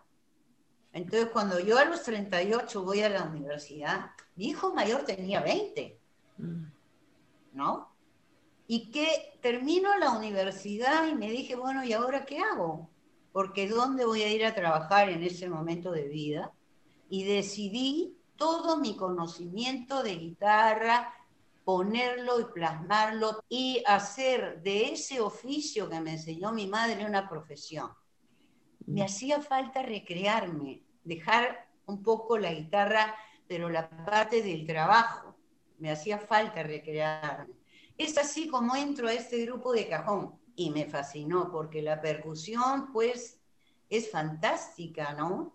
Entonces, 0.92 1.30
cuando 1.32 1.58
yo 1.60 1.78
a 1.78 1.86
los 1.86 2.02
38 2.02 2.82
voy 2.82 3.00
a 3.00 3.08
la 3.08 3.22
universidad, 3.22 4.10
mi 4.36 4.48
hijo 4.48 4.74
mayor 4.74 5.06
tenía 5.06 5.40
20, 5.40 5.98
¿no? 7.54 7.88
Y 8.66 8.90
que 8.90 9.38
termino 9.40 9.96
la 9.96 10.10
universidad 10.10 11.08
y 11.08 11.14
me 11.14 11.30
dije, 11.30 11.56
bueno, 11.56 11.82
¿y 11.84 11.94
ahora 11.94 12.26
qué 12.26 12.40
hago? 12.40 12.90
Porque 13.32 13.66
¿dónde 13.66 14.04
voy 14.04 14.20
a 14.24 14.30
ir 14.30 14.44
a 14.44 14.54
trabajar 14.54 15.08
en 15.08 15.22
ese 15.22 15.48
momento 15.48 15.90
de 15.90 16.06
vida? 16.06 16.52
Y 17.08 17.24
decidí 17.24 18.14
todo 18.36 18.76
mi 18.76 18.94
conocimiento 18.94 20.02
de 20.02 20.16
guitarra, 20.16 21.14
ponerlo 21.68 22.40
y 22.40 22.44
plasmarlo 22.46 23.44
y 23.46 23.82
hacer 23.86 24.62
de 24.62 24.92
ese 24.92 25.20
oficio 25.20 25.86
que 25.86 26.00
me 26.00 26.12
enseñó 26.12 26.50
mi 26.50 26.66
madre 26.66 27.04
una 27.04 27.28
profesión. 27.28 27.90
Me 28.86 29.04
hacía 29.04 29.42
falta 29.42 29.82
recrearme, 29.82 30.82
dejar 31.04 31.68
un 31.84 32.02
poco 32.02 32.38
la 32.38 32.54
guitarra, 32.54 33.14
pero 33.46 33.68
la 33.68 33.90
parte 34.06 34.40
del 34.40 34.66
trabajo. 34.66 35.36
Me 35.76 35.90
hacía 35.90 36.16
falta 36.16 36.62
recrearme. 36.62 37.52
Es 37.98 38.16
así 38.16 38.48
como 38.48 38.74
entro 38.74 39.06
a 39.06 39.12
este 39.12 39.44
grupo 39.44 39.74
de 39.74 39.90
cajón 39.90 40.40
y 40.56 40.70
me 40.70 40.86
fascinó 40.86 41.50
porque 41.52 41.82
la 41.82 42.00
percusión 42.00 42.90
pues 42.94 43.42
es 43.90 44.10
fantástica, 44.10 45.12
¿no? 45.12 45.54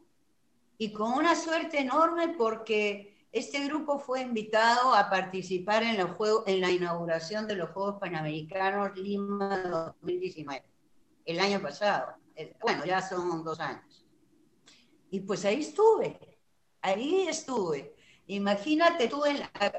Y 0.77 0.93
con 0.93 1.13
una 1.13 1.35
suerte 1.35 1.79
enorme 1.79 2.35
porque 2.37 3.12
este 3.33 3.65
grupo 3.65 3.97
fue 3.97 4.21
invitado 4.21 4.93
a 4.93 5.09
participar 5.09 5.81
en, 5.81 5.97
en 6.45 6.61
la 6.61 6.69
inauguración 6.69 7.47
de 7.47 7.55
los 7.55 7.71
Juegos 7.71 7.99
Panamericanos 7.99 8.95
Lima 8.95 9.89
2019, 9.99 10.63
el 11.25 11.39
año 11.39 11.59
pasado. 11.59 12.13
Bueno, 12.61 12.85
ya 12.85 13.01
son 13.01 13.43
dos 13.43 13.59
años. 13.59 14.05
Y 15.09 15.21
pues 15.21 15.45
ahí 15.45 15.61
estuve, 15.61 16.19
ahí 16.83 17.27
estuve. 17.27 17.95
Imagínate 18.27 19.07
tú, 19.07 19.25
en, 19.25 19.37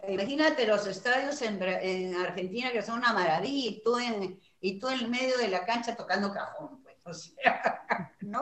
imagínate 0.08 0.66
los 0.66 0.84
estadios 0.88 1.40
en, 1.42 2.14
Argentina 2.16 2.72
que 2.72 2.82
son 2.82 2.98
una 2.98 3.12
maravilla 3.12 3.70
y 3.70 3.82
tú, 3.84 3.98
en, 3.98 4.40
y 4.60 4.80
tú 4.80 4.88
en 4.88 5.08
medio 5.08 5.38
de 5.38 5.46
la 5.46 5.64
cancha 5.64 5.94
tocando 5.94 6.32
cajón, 6.32 6.82
pues, 6.82 6.96
o 7.04 7.14
sea, 7.14 7.86
¿no? 8.20 8.40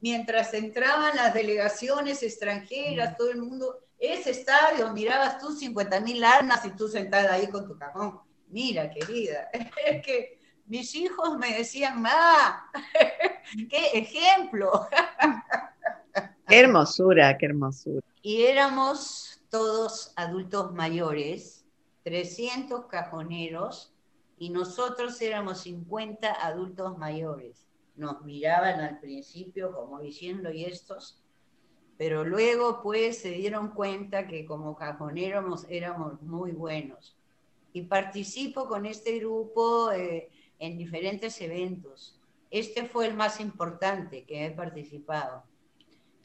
Mientras 0.00 0.52
entraban 0.52 1.16
las 1.16 1.32
delegaciones 1.32 2.22
extranjeras, 2.22 3.16
todo 3.16 3.30
el 3.30 3.40
mundo 3.40 3.89
ese 4.00 4.30
estadio, 4.30 4.92
mirabas 4.94 5.38
tú 5.38 5.52
50 5.52 6.00
mil 6.00 6.24
armas 6.24 6.64
y 6.64 6.70
tú 6.70 6.88
sentada 6.88 7.34
ahí 7.34 7.48
con 7.48 7.66
tu 7.66 7.76
cajón. 7.78 8.18
Mira, 8.48 8.90
querida, 8.90 9.50
es 9.86 10.02
que 10.04 10.40
mis 10.66 10.94
hijos 10.94 11.36
me 11.36 11.58
decían, 11.58 12.00
ma, 12.00 12.70
qué 13.68 13.90
ejemplo. 13.92 14.88
Qué 16.48 16.60
hermosura, 16.60 17.36
qué 17.36 17.46
hermosura. 17.46 18.00
Y 18.22 18.42
éramos 18.42 19.42
todos 19.50 20.12
adultos 20.16 20.72
mayores, 20.72 21.66
300 22.04 22.86
cajoneros, 22.86 23.92
y 24.38 24.48
nosotros 24.48 25.20
éramos 25.20 25.60
50 25.60 26.32
adultos 26.32 26.96
mayores. 26.96 27.66
Nos 27.96 28.22
miraban 28.22 28.80
al 28.80 28.98
principio 28.98 29.72
como 29.72 30.00
diciendo, 30.00 30.50
¿y 30.50 30.64
estos? 30.64 31.19
Pero 32.00 32.24
luego 32.24 32.80
pues 32.82 33.18
se 33.18 33.32
dieron 33.32 33.72
cuenta 33.72 34.26
que 34.26 34.46
como 34.46 34.74
cajoneros 34.74 35.66
éramos 35.68 36.22
muy 36.22 36.52
buenos. 36.52 37.14
Y 37.74 37.82
participo 37.82 38.66
con 38.66 38.86
este 38.86 39.18
grupo 39.18 39.92
eh, 39.92 40.30
en 40.58 40.78
diferentes 40.78 41.38
eventos. 41.42 42.18
Este 42.50 42.86
fue 42.86 43.06
el 43.06 43.12
más 43.12 43.38
importante 43.38 44.24
que 44.24 44.46
he 44.46 44.50
participado. 44.50 45.44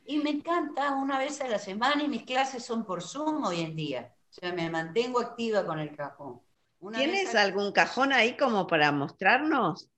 Y 0.06 0.20
me 0.20 0.30
encanta 0.30 0.96
una 0.96 1.20
vez 1.20 1.42
a 1.42 1.50
la 1.50 1.60
semana 1.60 2.06
y 2.06 2.08
mis 2.08 2.24
clases 2.24 2.64
son 2.64 2.86
por 2.86 3.04
Zoom 3.04 3.44
hoy 3.44 3.60
en 3.60 3.76
día. 3.76 4.14
O 4.30 4.34
sea, 4.34 4.54
me 4.54 4.70
mantengo 4.70 5.20
activa 5.20 5.66
con 5.66 5.80
el 5.80 5.94
cajón. 5.94 6.40
¿Tienes 6.94 7.36
algún 7.36 7.74
cajón 7.74 8.14
ahí 8.14 8.38
como 8.38 8.66
para 8.66 8.94
mostrarnos? 8.94 9.90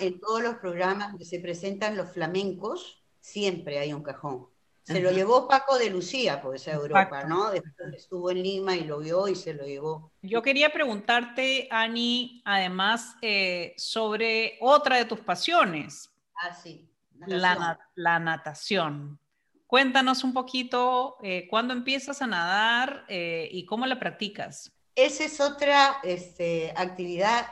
En 0.00 0.20
todos 0.20 0.42
los 0.42 0.56
programas 0.56 1.10
donde 1.10 1.24
se 1.24 1.40
presentan 1.40 1.96
los 1.96 2.10
flamencos, 2.12 3.02
siempre 3.20 3.78
hay 3.78 3.92
un 3.92 4.02
cajón. 4.02 4.48
Se 4.86 5.00
lo 5.00 5.10
llevó 5.10 5.48
Paco 5.48 5.78
de 5.78 5.90
Lucía, 5.90 6.40
pues 6.40 6.68
a 6.68 6.74
Europa, 6.74 7.24
¿no? 7.24 7.50
Después 7.50 7.92
estuvo 7.92 8.30
en 8.30 8.40
Lima 8.40 8.76
y 8.76 8.84
lo 8.84 9.00
vio 9.00 9.26
y 9.26 9.34
se 9.34 9.52
lo 9.52 9.66
llevó. 9.66 10.12
Yo 10.22 10.42
quería 10.42 10.72
preguntarte, 10.72 11.66
Ani, 11.72 12.40
además, 12.44 13.16
eh, 13.20 13.74
sobre 13.76 14.56
otra 14.60 14.96
de 14.96 15.04
tus 15.04 15.18
pasiones. 15.18 16.08
Ah, 16.36 16.54
sí. 16.54 16.88
La, 17.26 17.76
la, 17.96 18.18
natación. 18.20 19.18
Cuéntanos 19.66 20.22
un 20.22 20.32
poquito 20.32 21.16
eh, 21.20 21.48
cuándo 21.50 21.72
empiezas 21.72 22.22
a 22.22 22.28
nadar 22.28 23.04
eh, 23.08 23.48
y 23.50 23.66
cómo 23.66 23.86
la 23.86 23.98
practicas. 23.98 24.70
Esa 24.94 25.24
es 25.24 25.40
otra 25.40 25.96
este, 26.04 26.72
actividad 26.76 27.48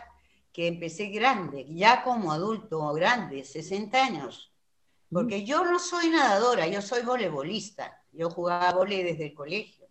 que 0.54 0.68
empecé 0.68 1.08
grande, 1.08 1.66
ya 1.68 2.04
como 2.04 2.30
adulto 2.30 2.92
grande, 2.92 3.44
60 3.44 4.04
años. 4.04 4.52
Porque 5.11 5.44
yo 5.44 5.64
no 5.64 5.80
soy 5.80 6.11
nadadora, 6.11 6.68
yo 6.68 6.80
soy 6.80 7.02
voleibolista. 7.02 8.00
Yo 8.12 8.30
jugaba 8.30 8.73
volei 8.73 9.02
desde 9.02 9.26
el 9.26 9.34
colegio. 9.34 9.88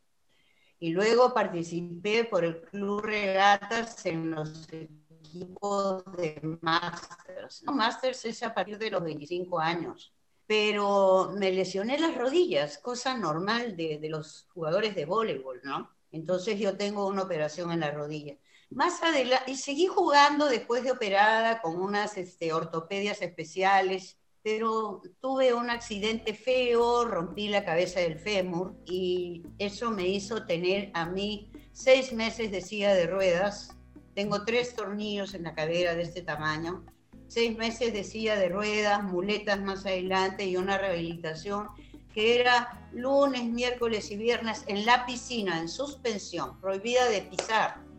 Y 0.80 0.92
luego 0.92 1.34
participé 1.34 2.24
por 2.24 2.46
el 2.46 2.62
Club 2.62 3.02
Regatas 3.02 4.06
en 4.06 4.32
los 4.32 4.70
equipos 4.72 6.06
de 6.16 6.58
Masters. 6.62 7.64
No, 7.64 7.74
Masters 7.74 8.24
es 8.24 8.42
a 8.44 8.54
partir 8.54 8.78
de 8.78 8.90
los 8.90 9.04
25 9.04 9.60
años. 9.60 10.14
Pero 10.48 11.34
me 11.38 11.52
lesioné 11.52 12.00
las 12.00 12.16
rodillas, 12.18 12.78
cosa 12.78 13.18
normal 13.18 13.76
de, 13.76 14.00
de 14.00 14.10
los 14.10 14.48
jugadores 14.54 14.96
de 14.96 15.06
voleibol, 15.06 15.60
¿no? 15.64 15.90
Entonces 16.12 16.58
yo 16.58 16.78
tengo 16.78 17.06
una 17.08 17.24
operación 17.24 17.72
en 17.74 17.82
la 17.82 17.92
rodilla. 17.92 18.38
Más 18.76 19.04
adelante, 19.04 19.52
y 19.52 19.56
seguí 19.56 19.86
jugando 19.86 20.48
después 20.48 20.84
de 20.84 20.92
operada 20.92 21.62
con 21.62 21.80
unas 21.80 22.18
este, 22.18 22.54
ortopedias 22.54 23.22
especiales, 23.22 24.18
pero 24.42 25.02
tuve 25.22 25.54
un 25.54 25.70
accidente 25.70 26.34
feo, 26.34 27.06
rompí 27.06 27.50
la 27.50 27.64
cabeza 27.66 28.00
del 28.00 28.18
fémur 28.18 28.76
y 28.86 29.44
eso 29.60 29.92
me 29.92 30.08
hizo 30.08 30.46
tener 30.48 30.90
a 30.96 31.06
mí 31.06 31.52
seis 31.72 32.14
meses 32.14 32.52
de 32.52 32.62
silla 32.62 32.96
de 32.96 33.06
ruedas. 33.06 33.70
Tengo 34.16 34.44
tres 34.44 34.76
tornillos 34.76 35.36
en 35.36 35.44
la 35.44 35.54
cadera 35.54 35.94
de 35.94 36.02
este 36.02 36.24
tamaño, 36.24 36.84
seis 37.28 37.56
meses 37.56 37.94
de 37.94 38.04
silla 38.04 38.36
de 38.38 38.50
ruedas, 38.50 39.04
muletas 39.04 39.62
más 39.62 39.86
adelante 39.86 40.46
y 40.46 40.58
una 40.58 40.80
rehabilitación 40.80 41.68
que 42.12 42.40
era 42.40 42.90
lunes, 42.92 43.44
miércoles 43.44 44.10
y 44.10 44.18
viernes 44.18 44.64
en 44.68 44.86
la 44.86 45.06
piscina, 45.06 45.60
en 45.60 45.70
suspensión, 45.70 46.60
prohibida 46.60 47.08
de 47.08 47.22
pisar 47.22 47.93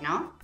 ¿no? 0.00 0.36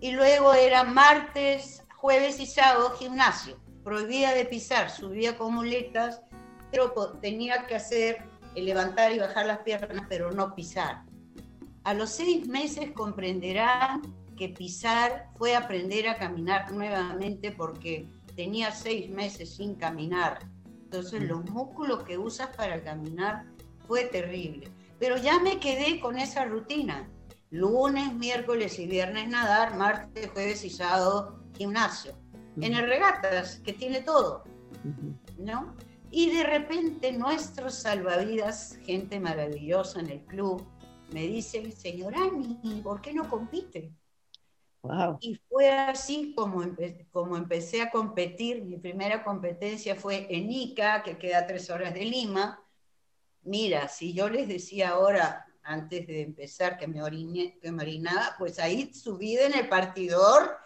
Y 0.00 0.12
luego 0.12 0.54
era 0.54 0.84
martes, 0.84 1.84
jueves 1.96 2.40
y 2.40 2.46
sábado 2.46 2.90
gimnasio. 2.98 3.58
Prohibía 3.84 4.34
de 4.34 4.44
pisar, 4.44 4.90
subía 4.90 5.36
con 5.36 5.54
muletas, 5.54 6.22
pero 6.70 6.92
tenía 7.20 7.66
que 7.66 7.74
hacer 7.74 8.24
el 8.54 8.64
levantar 8.64 9.12
y 9.12 9.18
bajar 9.18 9.46
las 9.46 9.58
piernas, 9.58 10.06
pero 10.08 10.30
no 10.32 10.54
pisar. 10.54 11.02
A 11.84 11.94
los 11.94 12.10
seis 12.10 12.46
meses 12.46 12.92
comprenderán 12.92 14.02
que 14.36 14.48
pisar 14.48 15.28
fue 15.36 15.54
aprender 15.54 16.08
a 16.08 16.16
caminar 16.16 16.72
nuevamente 16.72 17.52
porque 17.52 18.08
tenía 18.36 18.72
seis 18.72 19.10
meses 19.10 19.56
sin 19.56 19.74
caminar. 19.74 20.38
Entonces 20.84 21.22
los 21.22 21.48
músculos 21.50 22.04
que 22.04 22.18
usas 22.18 22.54
para 22.56 22.82
caminar 22.82 23.44
fue 23.86 24.04
terrible. 24.04 24.70
Pero 24.98 25.16
ya 25.16 25.38
me 25.40 25.60
quedé 25.60 26.00
con 26.00 26.18
esa 26.18 26.44
rutina 26.44 27.08
lunes, 27.50 28.14
miércoles 28.14 28.78
y 28.78 28.86
viernes 28.86 29.28
nadar, 29.28 29.76
martes, 29.76 30.30
jueves 30.30 30.64
y 30.64 30.70
sábado 30.70 31.40
gimnasio. 31.56 32.14
En 32.60 32.74
el 32.74 32.86
regatas, 32.86 33.60
que 33.60 33.72
tiene 33.72 34.00
todo, 34.00 34.44
¿no? 35.38 35.74
Y 36.10 36.30
de 36.30 36.42
repente 36.42 37.12
nuestros 37.12 37.74
salvavidas, 37.74 38.78
gente 38.82 39.20
maravillosa 39.20 40.00
en 40.00 40.10
el 40.10 40.24
club, 40.24 40.66
me 41.12 41.26
dicen, 41.26 41.72
señor 41.72 42.14
Ani, 42.14 42.80
¿por 42.82 43.00
qué 43.00 43.12
no 43.12 43.28
compite? 43.28 43.92
Y 45.20 45.34
fue 45.48 45.70
así 45.70 46.34
como, 46.34 46.64
como 47.10 47.36
empecé 47.36 47.82
a 47.82 47.90
competir. 47.90 48.64
Mi 48.64 48.78
primera 48.78 49.22
competencia 49.22 49.94
fue 49.94 50.26
en 50.30 50.50
Ica, 50.50 51.02
que 51.02 51.18
queda 51.18 51.40
a 51.40 51.46
tres 51.46 51.68
horas 51.68 51.92
de 51.92 52.04
Lima. 52.04 52.64
Mira, 53.42 53.88
si 53.88 54.14
yo 54.14 54.28
les 54.28 54.48
decía 54.48 54.90
ahora, 54.90 55.46
antes 55.70 56.04
de 56.04 56.22
empezar 56.22 56.76
que 56.76 56.88
me, 56.88 57.00
oriné, 57.00 57.56
que 57.62 57.70
me 57.70 57.84
orinaba, 57.84 58.34
pues 58.38 58.58
ahí 58.58 58.92
subida 58.92 59.46
en 59.46 59.54
el 59.54 59.68
partidor, 59.68 60.58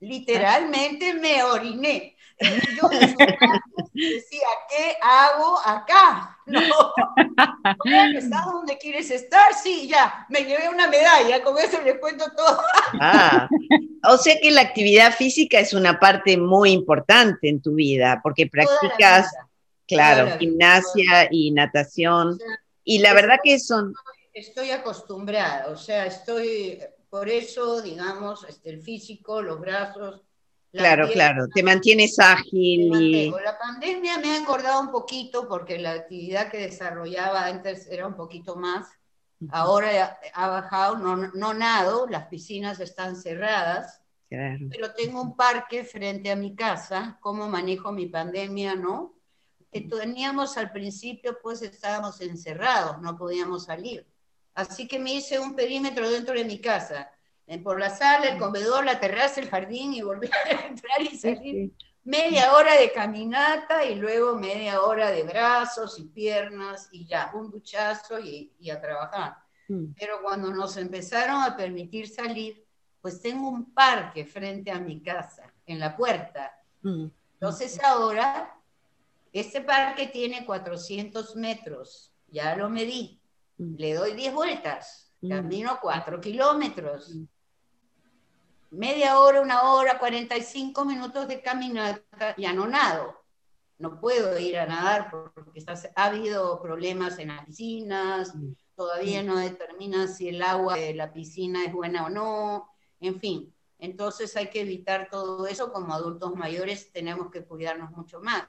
literalmente 0.00 1.14
me 1.14 1.42
oriné. 1.42 2.14
Y 2.38 2.76
yo 2.76 2.88
decía, 2.90 4.48
¿qué 4.68 4.96
hago 5.00 5.58
acá? 5.64 6.38
No, 6.44 6.60
¿estás 8.14 8.44
donde 8.44 8.76
quieres 8.76 9.10
estar? 9.10 9.54
Sí, 9.54 9.88
ya, 9.88 10.26
me 10.28 10.40
llevé 10.40 10.68
una 10.68 10.88
medalla, 10.88 11.42
con 11.42 11.56
eso 11.58 11.80
les 11.80 11.98
cuento 11.98 12.26
todo. 12.36 12.60
Ah, 13.00 13.48
o 14.04 14.18
sea 14.18 14.36
que 14.42 14.50
la 14.50 14.60
actividad 14.60 15.14
física 15.14 15.58
es 15.58 15.72
una 15.72 15.98
parte 15.98 16.36
muy 16.36 16.72
importante 16.72 17.48
en 17.48 17.62
tu 17.62 17.76
vida, 17.76 18.20
porque 18.22 18.46
practicas, 18.46 19.32
claro, 19.86 20.38
gimnasia 20.38 21.28
y 21.30 21.50
natación. 21.50 22.38
y 22.84 22.98
la 22.98 23.14
verdad 23.14 23.38
que 23.42 23.58
son 23.58 23.94
estoy 24.32 24.70
acostumbrada, 24.70 25.68
o 25.68 25.76
sea, 25.76 26.06
estoy, 26.06 26.80
por 27.08 27.28
eso, 27.28 27.82
digamos, 27.82 28.44
este, 28.48 28.70
el 28.70 28.82
físico, 28.82 29.42
los 29.42 29.60
brazos. 29.60 30.22
Claro, 30.72 31.08
claro, 31.08 31.48
te 31.52 31.64
mantienes 31.64 32.18
ágil. 32.20 32.94
Y... 32.94 33.30
La 33.30 33.58
pandemia 33.58 34.18
me 34.18 34.30
ha 34.30 34.36
engordado 34.36 34.80
un 34.80 34.92
poquito 34.92 35.48
porque 35.48 35.78
la 35.78 35.92
actividad 35.92 36.50
que 36.50 36.58
desarrollaba 36.58 37.46
antes 37.46 37.88
era 37.90 38.06
un 38.06 38.14
poquito 38.14 38.54
más. 38.54 38.86
Ahora 39.50 40.20
ha 40.34 40.48
bajado, 40.48 40.98
no, 40.98 41.16
no 41.16 41.54
nado, 41.54 42.06
las 42.08 42.26
piscinas 42.26 42.78
están 42.78 43.16
cerradas, 43.16 44.02
pero 44.28 44.92
tengo 44.94 45.22
un 45.22 45.34
parque 45.34 45.82
frente 45.82 46.30
a 46.30 46.36
mi 46.36 46.54
casa. 46.54 47.18
¿Cómo 47.20 47.48
manejo 47.48 47.90
mi 47.90 48.06
pandemia, 48.06 48.74
no? 48.74 49.16
teníamos 49.72 50.56
al 50.56 50.72
principio, 50.72 51.38
pues 51.42 51.62
estábamos 51.62 52.20
encerrados, 52.20 53.00
no 53.00 53.16
podíamos 53.16 53.64
salir. 53.64 54.06
Así 54.60 54.86
que 54.86 54.98
me 54.98 55.14
hice 55.14 55.38
un 55.38 55.56
perímetro 55.56 56.10
dentro 56.10 56.34
de 56.34 56.44
mi 56.44 56.60
casa, 56.60 57.10
por 57.64 57.80
la 57.80 57.88
sala, 57.88 58.28
el 58.28 58.38
comedor, 58.38 58.84
la 58.84 59.00
terraza, 59.00 59.40
el 59.40 59.48
jardín 59.48 59.94
y 59.94 60.02
volví 60.02 60.28
a 60.28 60.50
entrar 60.66 61.00
y 61.00 61.16
salir. 61.16 61.72
Media 62.04 62.52
hora 62.52 62.74
de 62.78 62.92
caminata 62.92 63.84
y 63.84 63.94
luego 63.94 64.36
media 64.36 64.82
hora 64.82 65.10
de 65.10 65.22
brazos 65.22 65.98
y 65.98 66.04
piernas 66.04 66.88
y 66.92 67.06
ya, 67.06 67.30
un 67.34 67.50
duchazo 67.50 68.20
y, 68.20 68.52
a 68.70 68.80
trabajar. 68.80 69.36
Mm. 69.68 69.92
Pero 69.98 70.20
cuando 70.22 70.52
nos 70.52 70.76
empezaron 70.76 71.42
a 71.42 71.56
permitir 71.56 72.08
salir, 72.08 72.62
pues 73.00 73.20
tengo 73.22 73.48
un 73.48 73.72
parque 73.72 74.26
frente 74.26 74.70
a 74.70 74.78
mi 74.78 75.02
casa, 75.02 75.50
en 75.64 75.78
la 75.78 75.96
puerta. 75.96 76.52
Mm. 76.82 77.06
Entonces 77.32 77.82
ahora, 77.82 78.54
este 79.32 79.62
parque 79.62 80.08
tiene 80.08 80.44
400 80.44 81.34
metros, 81.36 82.12
ya 82.28 82.54
lo 82.56 82.68
medí 82.68 83.19
le 83.60 83.94
doy 83.94 84.14
10 84.14 84.34
vueltas, 84.34 85.12
mm. 85.20 85.28
camino 85.28 85.78
4 85.80 86.20
kilómetros. 86.20 87.14
Mm. 87.14 87.24
Media 88.70 89.18
hora, 89.18 89.40
una 89.40 89.72
hora, 89.72 89.98
45 89.98 90.84
minutos 90.84 91.28
de 91.28 91.42
caminata, 91.42 92.34
ya 92.36 92.52
no 92.52 92.66
nado. 92.66 93.16
no 93.78 93.98
puedo 93.98 94.38
ir 94.38 94.58
a 94.58 94.66
nadar 94.66 95.10
porque 95.10 95.64
ha 95.96 96.04
habido 96.04 96.60
problemas 96.60 97.18
en 97.18 97.28
las 97.28 97.46
piscinas, 97.46 98.34
mm. 98.34 98.52
todavía 98.76 99.22
mm. 99.22 99.26
no 99.26 99.38
determinan 99.38 100.08
si 100.08 100.28
el 100.28 100.42
agua 100.42 100.76
de 100.76 100.94
la 100.94 101.12
piscina 101.12 101.64
es 101.64 101.72
buena 101.72 102.06
o 102.06 102.10
no, 102.10 102.70
en 103.00 103.18
fin. 103.20 103.54
Entonces 103.78 104.36
hay 104.36 104.48
que 104.48 104.60
evitar 104.60 105.08
todo 105.10 105.46
eso, 105.46 105.72
como 105.72 105.94
adultos 105.94 106.34
mayores 106.36 106.92
tenemos 106.92 107.30
que 107.30 107.44
cuidarnos 107.44 107.90
mucho 107.92 108.20
más. 108.20 108.46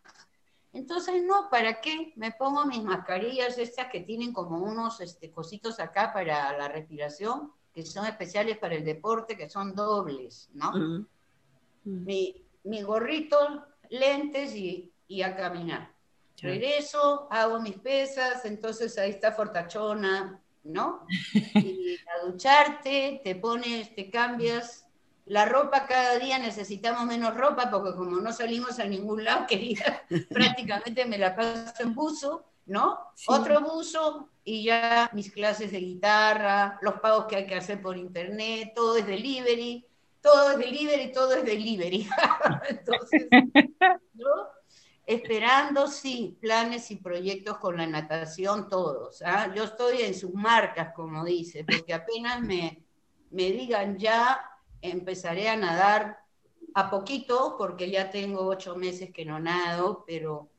Entonces, 0.73 1.21
no, 1.23 1.49
¿para 1.49 1.81
qué? 1.81 2.13
Me 2.15 2.31
pongo 2.31 2.65
mis 2.65 2.83
mascarillas 2.83 3.57
estas 3.57 3.87
que 3.87 4.01
tienen 4.01 4.31
como 4.31 4.57
unos 4.59 5.01
este, 5.01 5.29
cositos 5.31 5.79
acá 5.79 6.13
para 6.13 6.57
la 6.57 6.67
respiración, 6.67 7.51
que 7.73 7.85
son 7.85 8.05
especiales 8.05 8.57
para 8.57 8.75
el 8.75 8.85
deporte, 8.85 9.37
que 9.37 9.49
son 9.49 9.75
dobles, 9.75 10.49
¿no? 10.53 10.71
Mm. 10.71 11.07
Mi, 11.83 12.45
mi 12.63 12.81
gorrito, 12.83 13.65
lentes 13.89 14.55
y 14.55 14.91
y 15.11 15.23
a 15.23 15.35
caminar. 15.35 15.93
Regreso, 16.41 17.27
hago 17.29 17.59
mis 17.59 17.77
pesas, 17.77 18.45
entonces 18.45 18.97
ahí 18.97 19.11
está 19.11 19.33
fortachona, 19.33 20.41
¿no? 20.63 21.05
Y 21.53 21.97
a 21.97 22.25
ducharte, 22.25 23.19
te 23.21 23.35
pones, 23.35 23.93
te 23.93 24.09
cambias. 24.09 24.80
La 25.31 25.45
ropa 25.45 25.85
cada 25.87 26.19
día 26.19 26.37
necesitamos 26.39 27.05
menos 27.05 27.33
ropa 27.37 27.71
porque 27.71 27.95
como 27.95 28.17
no 28.17 28.33
salimos 28.33 28.79
a 28.79 28.85
ningún 28.85 29.23
lado, 29.23 29.45
querida, 29.47 30.03
prácticamente 30.29 31.05
me 31.05 31.17
la 31.17 31.33
paso 31.33 31.71
en 31.83 31.95
buzo, 31.95 32.47
¿no? 32.65 32.99
Otro 33.27 33.61
buzo 33.61 34.27
y 34.43 34.65
ya 34.65 35.09
mis 35.13 35.31
clases 35.31 35.71
de 35.71 35.79
guitarra, 35.79 36.77
los 36.81 36.95
pagos 36.95 37.27
que 37.27 37.37
hay 37.37 37.47
que 37.47 37.55
hacer 37.55 37.81
por 37.81 37.95
internet, 37.95 38.73
todo 38.75 38.97
es 38.97 39.07
delivery, 39.07 39.87
todo 40.19 40.51
es 40.51 40.57
delivery, 40.57 41.13
todo 41.13 41.33
es 41.35 41.45
delivery. 41.45 42.09
Entonces, 42.69 43.27
¿no? 44.15 44.49
esperando, 45.05 45.87
sí, 45.87 46.37
planes 46.41 46.91
y 46.91 46.97
proyectos 46.97 47.57
con 47.57 47.77
la 47.77 47.87
natación, 47.87 48.67
todos. 48.67 49.21
¿ah? 49.21 49.49
Yo 49.55 49.63
estoy 49.63 50.01
en 50.01 50.13
sus 50.13 50.33
marcas, 50.33 50.93
como 50.93 51.23
dice, 51.23 51.63
porque 51.63 51.93
apenas 51.93 52.41
me, 52.41 52.83
me 53.29 53.51
digan 53.51 53.97
ya, 53.97 54.50
empezaré 54.81 55.49
a 55.49 55.57
nadar 55.57 56.19
a 56.73 56.89
poquito, 56.89 57.55
porque 57.57 57.89
ya 57.89 58.09
tengo 58.09 58.45
ocho 58.45 58.75
meses 58.75 59.11
que 59.11 59.25
no 59.25 59.39
nado, 59.39 60.03
pero 60.07 60.49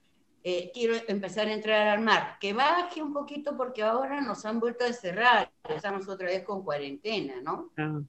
eh, 0.45 0.71
quiero 0.75 0.97
empezar 1.09 1.47
a 1.47 1.55
entrar 1.55 1.89
al 1.89 2.01
mar. 2.01 2.37
Que 2.41 2.53
baje 2.53 3.03
un 3.03 3.13
poquito 3.13 3.57
porque 3.57 3.83
ahora 3.83 4.21
nos 4.21 4.45
han 4.45 4.61
vuelto 4.61 4.85
a 4.85 4.89
encerrar, 4.89 5.51
estamos 5.69 6.09
otra 6.09 6.27
vez 6.27 6.43
con 6.43 6.65
cuarentena, 6.65 7.41
¿no? 7.41 7.71
Ah. 7.77 8.01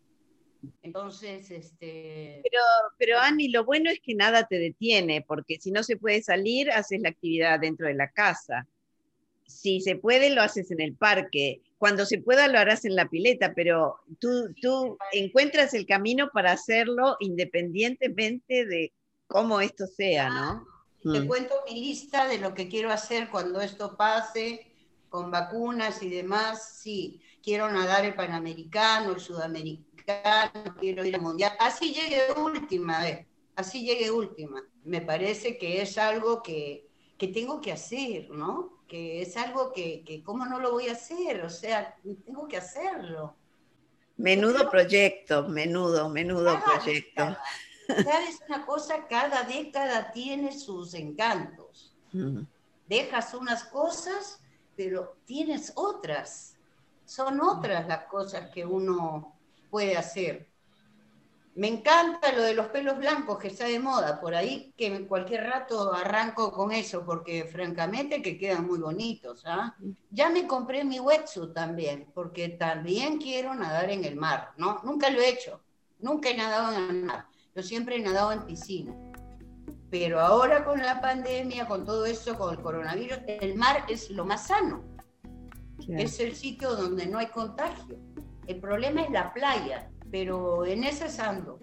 Entonces, 0.81 1.51
este... 1.51 2.41
Pero, 2.43 2.63
pero 2.97 3.19
Ani, 3.19 3.49
lo 3.49 3.65
bueno 3.65 3.89
es 3.89 3.99
que 3.99 4.15
nada 4.15 4.47
te 4.47 4.59
detiene, 4.59 5.21
porque 5.21 5.59
si 5.59 5.71
no 5.71 5.83
se 5.83 5.97
puede 5.97 6.21
salir, 6.21 6.71
haces 6.71 7.01
la 7.01 7.09
actividad 7.09 7.59
dentro 7.59 7.87
de 7.87 7.93
la 7.93 8.09
casa. 8.11 8.67
Si 9.45 9.81
se 9.81 9.97
puede, 9.97 10.33
lo 10.33 10.41
haces 10.41 10.71
en 10.71 10.81
el 10.81 10.95
parque. 10.95 11.61
Cuando 11.83 12.05
se 12.05 12.19
pueda, 12.19 12.47
lo 12.47 12.59
harás 12.59 12.85
en 12.85 12.95
la 12.95 13.09
pileta, 13.09 13.51
pero 13.53 13.99
tú, 14.17 14.53
tú 14.61 14.97
encuentras 15.11 15.73
el 15.73 15.85
camino 15.85 16.29
para 16.33 16.53
hacerlo 16.53 17.17
independientemente 17.19 18.65
de 18.65 18.93
cómo 19.27 19.59
esto 19.59 19.85
sea, 19.85 20.29
¿no? 20.29 20.65
Te 21.01 21.19
mm. 21.19 21.27
cuento 21.27 21.53
mi 21.67 21.81
lista 21.81 22.25
de 22.25 22.37
lo 22.37 22.53
que 22.53 22.69
quiero 22.69 22.89
hacer 22.89 23.29
cuando 23.29 23.59
esto 23.59 23.97
pase, 23.97 24.65
con 25.09 25.29
vacunas 25.29 26.01
y 26.01 26.09
demás. 26.09 26.79
Sí, 26.81 27.21
quiero 27.43 27.69
nadar 27.69 28.05
el 28.05 28.15
Panamericano, 28.15 29.11
el 29.11 29.19
Sudamericano 29.19 30.63
no 30.63 30.75
quiero 30.77 31.03
ir 31.03 31.15
al 31.15 31.21
mundial. 31.21 31.51
Así 31.59 31.93
llegue 31.93 32.31
última 32.37 33.01
vez, 33.01 33.27
así 33.57 33.83
llegue 33.83 34.09
última. 34.09 34.63
Me 34.85 35.01
parece 35.01 35.57
que 35.57 35.81
es 35.81 35.97
algo 35.97 36.41
que, 36.43 36.87
que 37.17 37.27
tengo 37.27 37.59
que 37.59 37.73
hacer, 37.73 38.29
¿no? 38.29 38.82
Que 38.93 39.23
es 39.23 39.35
algo 39.37 39.73
que, 39.73 40.03
que, 40.03 40.21
¿cómo 40.21 40.45
no 40.45 40.59
lo 40.59 40.73
voy 40.73 40.87
a 40.87 40.91
hacer? 40.91 41.43
O 41.43 41.49
sea, 41.49 41.97
tengo 42.23 42.47
que 42.47 42.57
hacerlo. 42.57 43.33
Menudo 44.17 44.69
proyecto, 44.69 45.47
menudo, 45.47 46.09
menudo 46.09 46.61
proyecto. 46.63 47.35
¿Sabes 47.87 48.39
una 48.47 48.63
cosa? 48.67 49.07
Cada 49.07 49.45
década 49.45 50.11
tiene 50.11 50.55
sus 50.55 50.93
encantos. 50.93 51.95
Mm. 52.11 52.41
Dejas 52.87 53.33
unas 53.33 53.63
cosas, 53.63 54.39
pero 54.75 55.17
tienes 55.25 55.71
otras. 55.73 56.55
Son 57.03 57.41
otras 57.41 57.87
las 57.87 58.03
cosas 58.03 58.51
que 58.51 58.63
uno 58.63 59.35
puede 59.71 59.97
hacer. 59.97 60.47
Me 61.55 61.67
encanta 61.67 62.31
lo 62.31 62.41
de 62.41 62.55
los 62.55 62.67
pelos 62.67 62.97
blancos 62.97 63.37
que 63.37 63.49
está 63.49 63.65
de 63.65 63.79
moda, 63.79 64.19
por 64.19 64.33
ahí 64.33 64.73
que 64.75 64.87
en 64.87 65.05
cualquier 65.05 65.43
rato 65.43 65.93
arranco 65.93 66.51
con 66.51 66.71
eso, 66.71 67.05
porque 67.05 67.45
francamente 67.45 68.23
que 68.23 68.39
quedan 68.39 68.65
muy 68.65 68.79
bonitos. 68.79 69.43
¿ah? 69.45 69.75
Ya 70.09 70.31
me 70.31 70.47
compré 70.47 70.83
mi 70.83 70.99
wetsuit 70.99 71.53
también, 71.53 72.09
porque 72.15 72.49
también 72.49 73.19
quiero 73.19 73.53
nadar 73.53 73.91
en 73.91 74.03
el 74.03 74.15
mar, 74.15 74.51
¿no? 74.57 74.81
Nunca 74.83 75.11
lo 75.11 75.21
he 75.21 75.29
hecho, 75.29 75.61
nunca 75.99 76.29
he 76.29 76.37
nadado 76.37 76.75
en 76.75 76.89
el 76.89 77.03
mar, 77.03 77.27
yo 77.55 77.61
siempre 77.61 77.97
he 77.97 77.99
nadado 77.99 78.31
en 78.31 78.45
piscina. 78.45 78.95
Pero 79.91 80.19
ahora 80.19 80.65
con 80.65 80.81
la 80.81 80.99
pandemia, 80.99 81.67
con 81.67 81.85
todo 81.85 82.07
eso, 82.07 82.35
con 82.35 82.51
el 82.51 82.63
coronavirus, 82.63 83.19
el 83.27 83.53
mar 83.53 83.85
es 83.87 84.09
lo 84.09 84.25
más 84.25 84.47
sano. 84.47 84.83
Es 85.87 86.19
el 86.19 86.35
sitio 86.35 86.75
donde 86.75 87.05
no 87.05 87.19
hay 87.19 87.27
contagio. 87.27 87.99
El 88.47 88.59
problema 88.59 89.03
es 89.03 89.11
la 89.11 89.31
playa, 89.33 89.91
pero 90.13 90.63
en 90.63 90.83
ese 90.83 91.09
sando. 91.09 91.57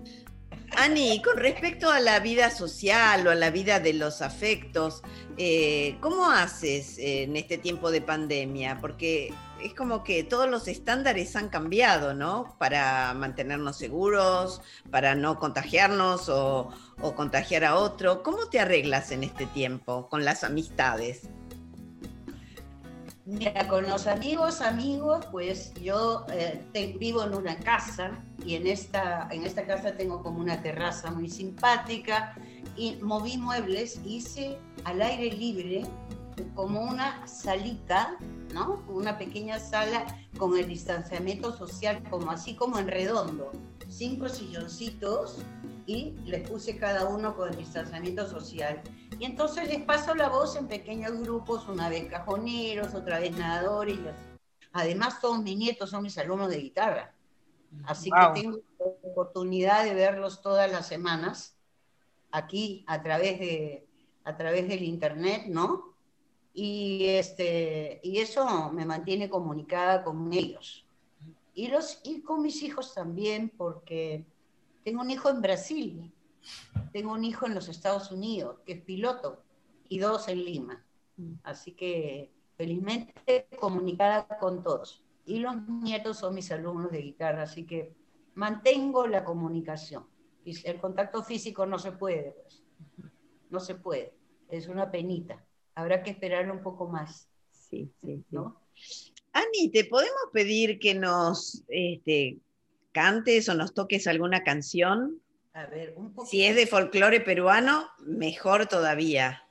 Ani, 0.77 1.23
con 1.23 1.37
respecto 1.37 1.89
a 1.89 2.01
la 2.01 2.19
vida 2.19 2.51
social 2.51 3.25
o 3.25 3.31
a 3.31 3.37
la 3.37 3.51
vida 3.51 3.79
de 3.79 3.93
los 3.93 4.23
afectos, 4.23 5.03
eh, 5.39 5.97
¿cómo 6.01 6.29
haces 6.29 6.99
en 6.99 7.37
este 7.37 7.59
tiempo 7.59 7.93
de 7.93 8.01
pandemia? 8.01 8.79
Porque 8.81 9.33
es 9.63 9.73
como 9.75 10.03
que 10.03 10.25
todos 10.25 10.51
los 10.51 10.67
estándares 10.67 11.37
han 11.37 11.49
cambiado, 11.49 12.13
¿no? 12.13 12.57
Para 12.59 13.15
mantenernos 13.15 13.79
seguros, 13.79 14.63
para 14.91 15.15
no 15.15 15.39
contagiarnos 15.39 16.29
o, 16.29 16.71
o 17.01 17.15
contagiar 17.15 17.65
a 17.65 17.77
otro. 17.77 18.25
¿Cómo 18.25 18.49
te 18.49 18.59
arreglas 18.59 19.13
en 19.13 19.23
este 19.23 19.47
tiempo 19.47 20.09
con 20.09 20.25
las 20.25 20.43
amistades? 20.43 21.29
Mira, 23.31 23.69
con 23.69 23.89
los 23.89 24.09
amigos, 24.09 24.61
amigos, 24.61 25.25
pues 25.31 25.73
yo 25.75 26.27
eh, 26.33 26.97
vivo 26.99 27.23
en 27.23 27.33
una 27.33 27.57
casa 27.61 28.11
y 28.45 28.57
en 28.57 28.67
esta, 28.67 29.29
en 29.31 29.45
esta 29.45 29.65
casa 29.65 29.97
tengo 29.97 30.21
como 30.21 30.41
una 30.41 30.61
terraza 30.61 31.13
muy 31.13 31.31
simpática 31.31 32.35
y 32.77 32.97
moví 32.97 33.39
muebles, 33.39 34.01
hice 34.05 34.59
al 34.83 35.01
aire 35.01 35.31
libre 35.31 35.85
como 36.57 36.81
una 36.81 37.25
salita, 37.29 38.17
¿no? 38.53 38.83
Una 38.89 39.17
pequeña 39.17 39.61
sala 39.61 40.07
con 40.37 40.59
el 40.59 40.67
distanciamiento 40.67 41.57
social, 41.57 42.03
como 42.11 42.33
así 42.33 42.57
como 42.57 42.81
en 42.81 42.89
redondo. 42.89 43.53
Cinco 43.89 44.29
silloncitos 44.29 45.39
y 45.87 46.17
les 46.25 46.49
puse 46.49 46.77
cada 46.77 47.07
uno 47.07 47.37
con 47.37 47.51
el 47.51 47.57
distanciamiento 47.57 48.29
social. 48.29 48.83
Y 49.21 49.27
entonces 49.27 49.69
les 49.69 49.83
paso 49.83 50.15
la 50.15 50.31
voz 50.31 50.57
en 50.57 50.67
pequeños 50.67 51.13
grupos, 51.21 51.69
una 51.69 51.91
vez 51.91 52.09
cajoneros, 52.09 52.95
otra 52.95 53.21
vez 53.21 53.37
nadadores. 53.37 53.99
Además, 54.73 55.21
todos 55.21 55.43
mis 55.43 55.59
nietos 55.59 55.91
son 55.91 56.05
mis 56.05 56.17
alumnos 56.17 56.49
de 56.49 56.57
guitarra. 56.57 57.13
Así 57.85 58.09
que 58.11 58.41
tengo 58.41 58.61
la 58.79 59.11
oportunidad 59.11 59.85
de 59.85 59.93
verlos 59.93 60.41
todas 60.41 60.73
las 60.73 60.89
semanas 60.89 61.55
aquí 62.31 62.83
a 62.89 63.03
través, 63.03 63.39
de, 63.39 63.87
a 64.25 64.39
través 64.39 64.67
del 64.69 64.85
internet, 64.85 65.45
¿no? 65.49 65.95
Y, 66.55 67.05
este, 67.09 68.01
y 68.03 68.21
eso 68.21 68.71
me 68.73 68.87
mantiene 68.87 69.29
comunicada 69.29 70.03
con 70.03 70.33
ellos. 70.33 70.87
Y, 71.53 71.69
los, 71.69 72.01
y 72.05 72.23
con 72.23 72.41
mis 72.41 72.63
hijos 72.63 72.95
también, 72.95 73.53
porque 73.55 74.25
tengo 74.83 75.03
un 75.03 75.11
hijo 75.11 75.29
en 75.29 75.43
Brasil 75.43 76.11
tengo 76.93 77.13
un 77.13 77.25
hijo 77.25 77.47
en 77.47 77.55
los 77.55 77.69
Estados 77.69 78.11
Unidos, 78.11 78.61
que 78.65 78.73
es 78.75 78.81
piloto, 78.83 79.43
y 79.89 79.99
dos 79.99 80.29
en 80.29 80.45
Lima. 80.45 80.85
Mm. 81.17 81.35
Así 81.43 81.73
que 81.73 82.31
felizmente 82.57 83.47
comunicada 83.59 84.27
con 84.39 84.63
todos. 84.63 85.05
Y 85.25 85.39
los 85.39 85.57
nietos 85.69 86.19
son 86.19 86.35
mis 86.35 86.51
alumnos 86.51 86.91
de 86.91 87.03
guitarra, 87.03 87.43
así 87.43 87.65
que 87.65 87.95
mantengo 88.35 89.07
la 89.07 89.25
comunicación. 89.25 90.07
Y 90.45 90.67
el 90.67 90.81
contacto 90.81 91.23
físico 91.23 91.67
no 91.67 91.79
se 91.79 91.93
puede, 91.93 92.33
pues. 92.33 92.63
No 93.51 93.61
se 93.61 93.75
puede. 93.75 94.15
Es 94.49 94.69
una 94.69 94.91
penita. 94.91 95.45
Habrá 95.75 96.03
que 96.03 96.11
esperarlo 96.11 96.55
un 96.55 96.63
poco 96.63 96.89
más. 96.89 97.29
Sí, 97.51 97.91
sí, 98.01 98.25
¿no? 98.31 98.61
Ani, 99.33 99.71
¿te 99.71 99.85
podemos 99.85 100.23
pedir 100.33 100.79
que 100.79 100.95
nos 100.95 101.63
este, 101.69 102.39
cantes 102.93 103.49
o 103.49 103.55
nos 103.55 103.75
toques 103.75 104.07
alguna 104.07 104.43
canción? 104.43 105.21
Si 106.27 106.45
es 106.45 106.55
de 106.55 106.67
folclore 106.67 107.21
peruano, 107.21 107.89
mejor 108.07 108.67
todavía. 108.67 109.43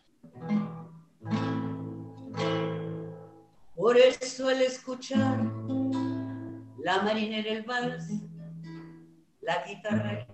Por 3.75 3.97
eso 3.97 4.47
al 4.47 4.62
escuchar 4.62 5.38
la 6.77 7.01
marinera 7.03 7.51
el 7.51 7.63
vals, 7.63 8.07
la 9.41 9.65
guitarra 9.65 10.12
el 10.12 10.27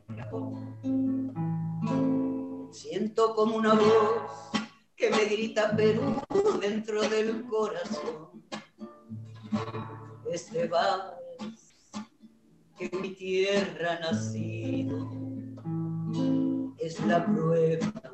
siento 2.71 3.33
como 3.33 3.55
una 3.55 3.73
voz 3.73 4.51
que 4.95 5.09
me 5.09 5.25
grita 5.25 5.75
Perú 5.75 6.21
dentro 6.61 7.01
del 7.09 7.45
corazón. 7.45 8.43
Este 10.31 10.67
vals 10.67 11.91
que 12.77 12.89
mi 12.97 13.15
tierra 13.15 13.93
ha 13.93 13.99
nacido 13.99 15.14
es 16.85 16.99
la 17.07 17.25
prueba 17.25 18.04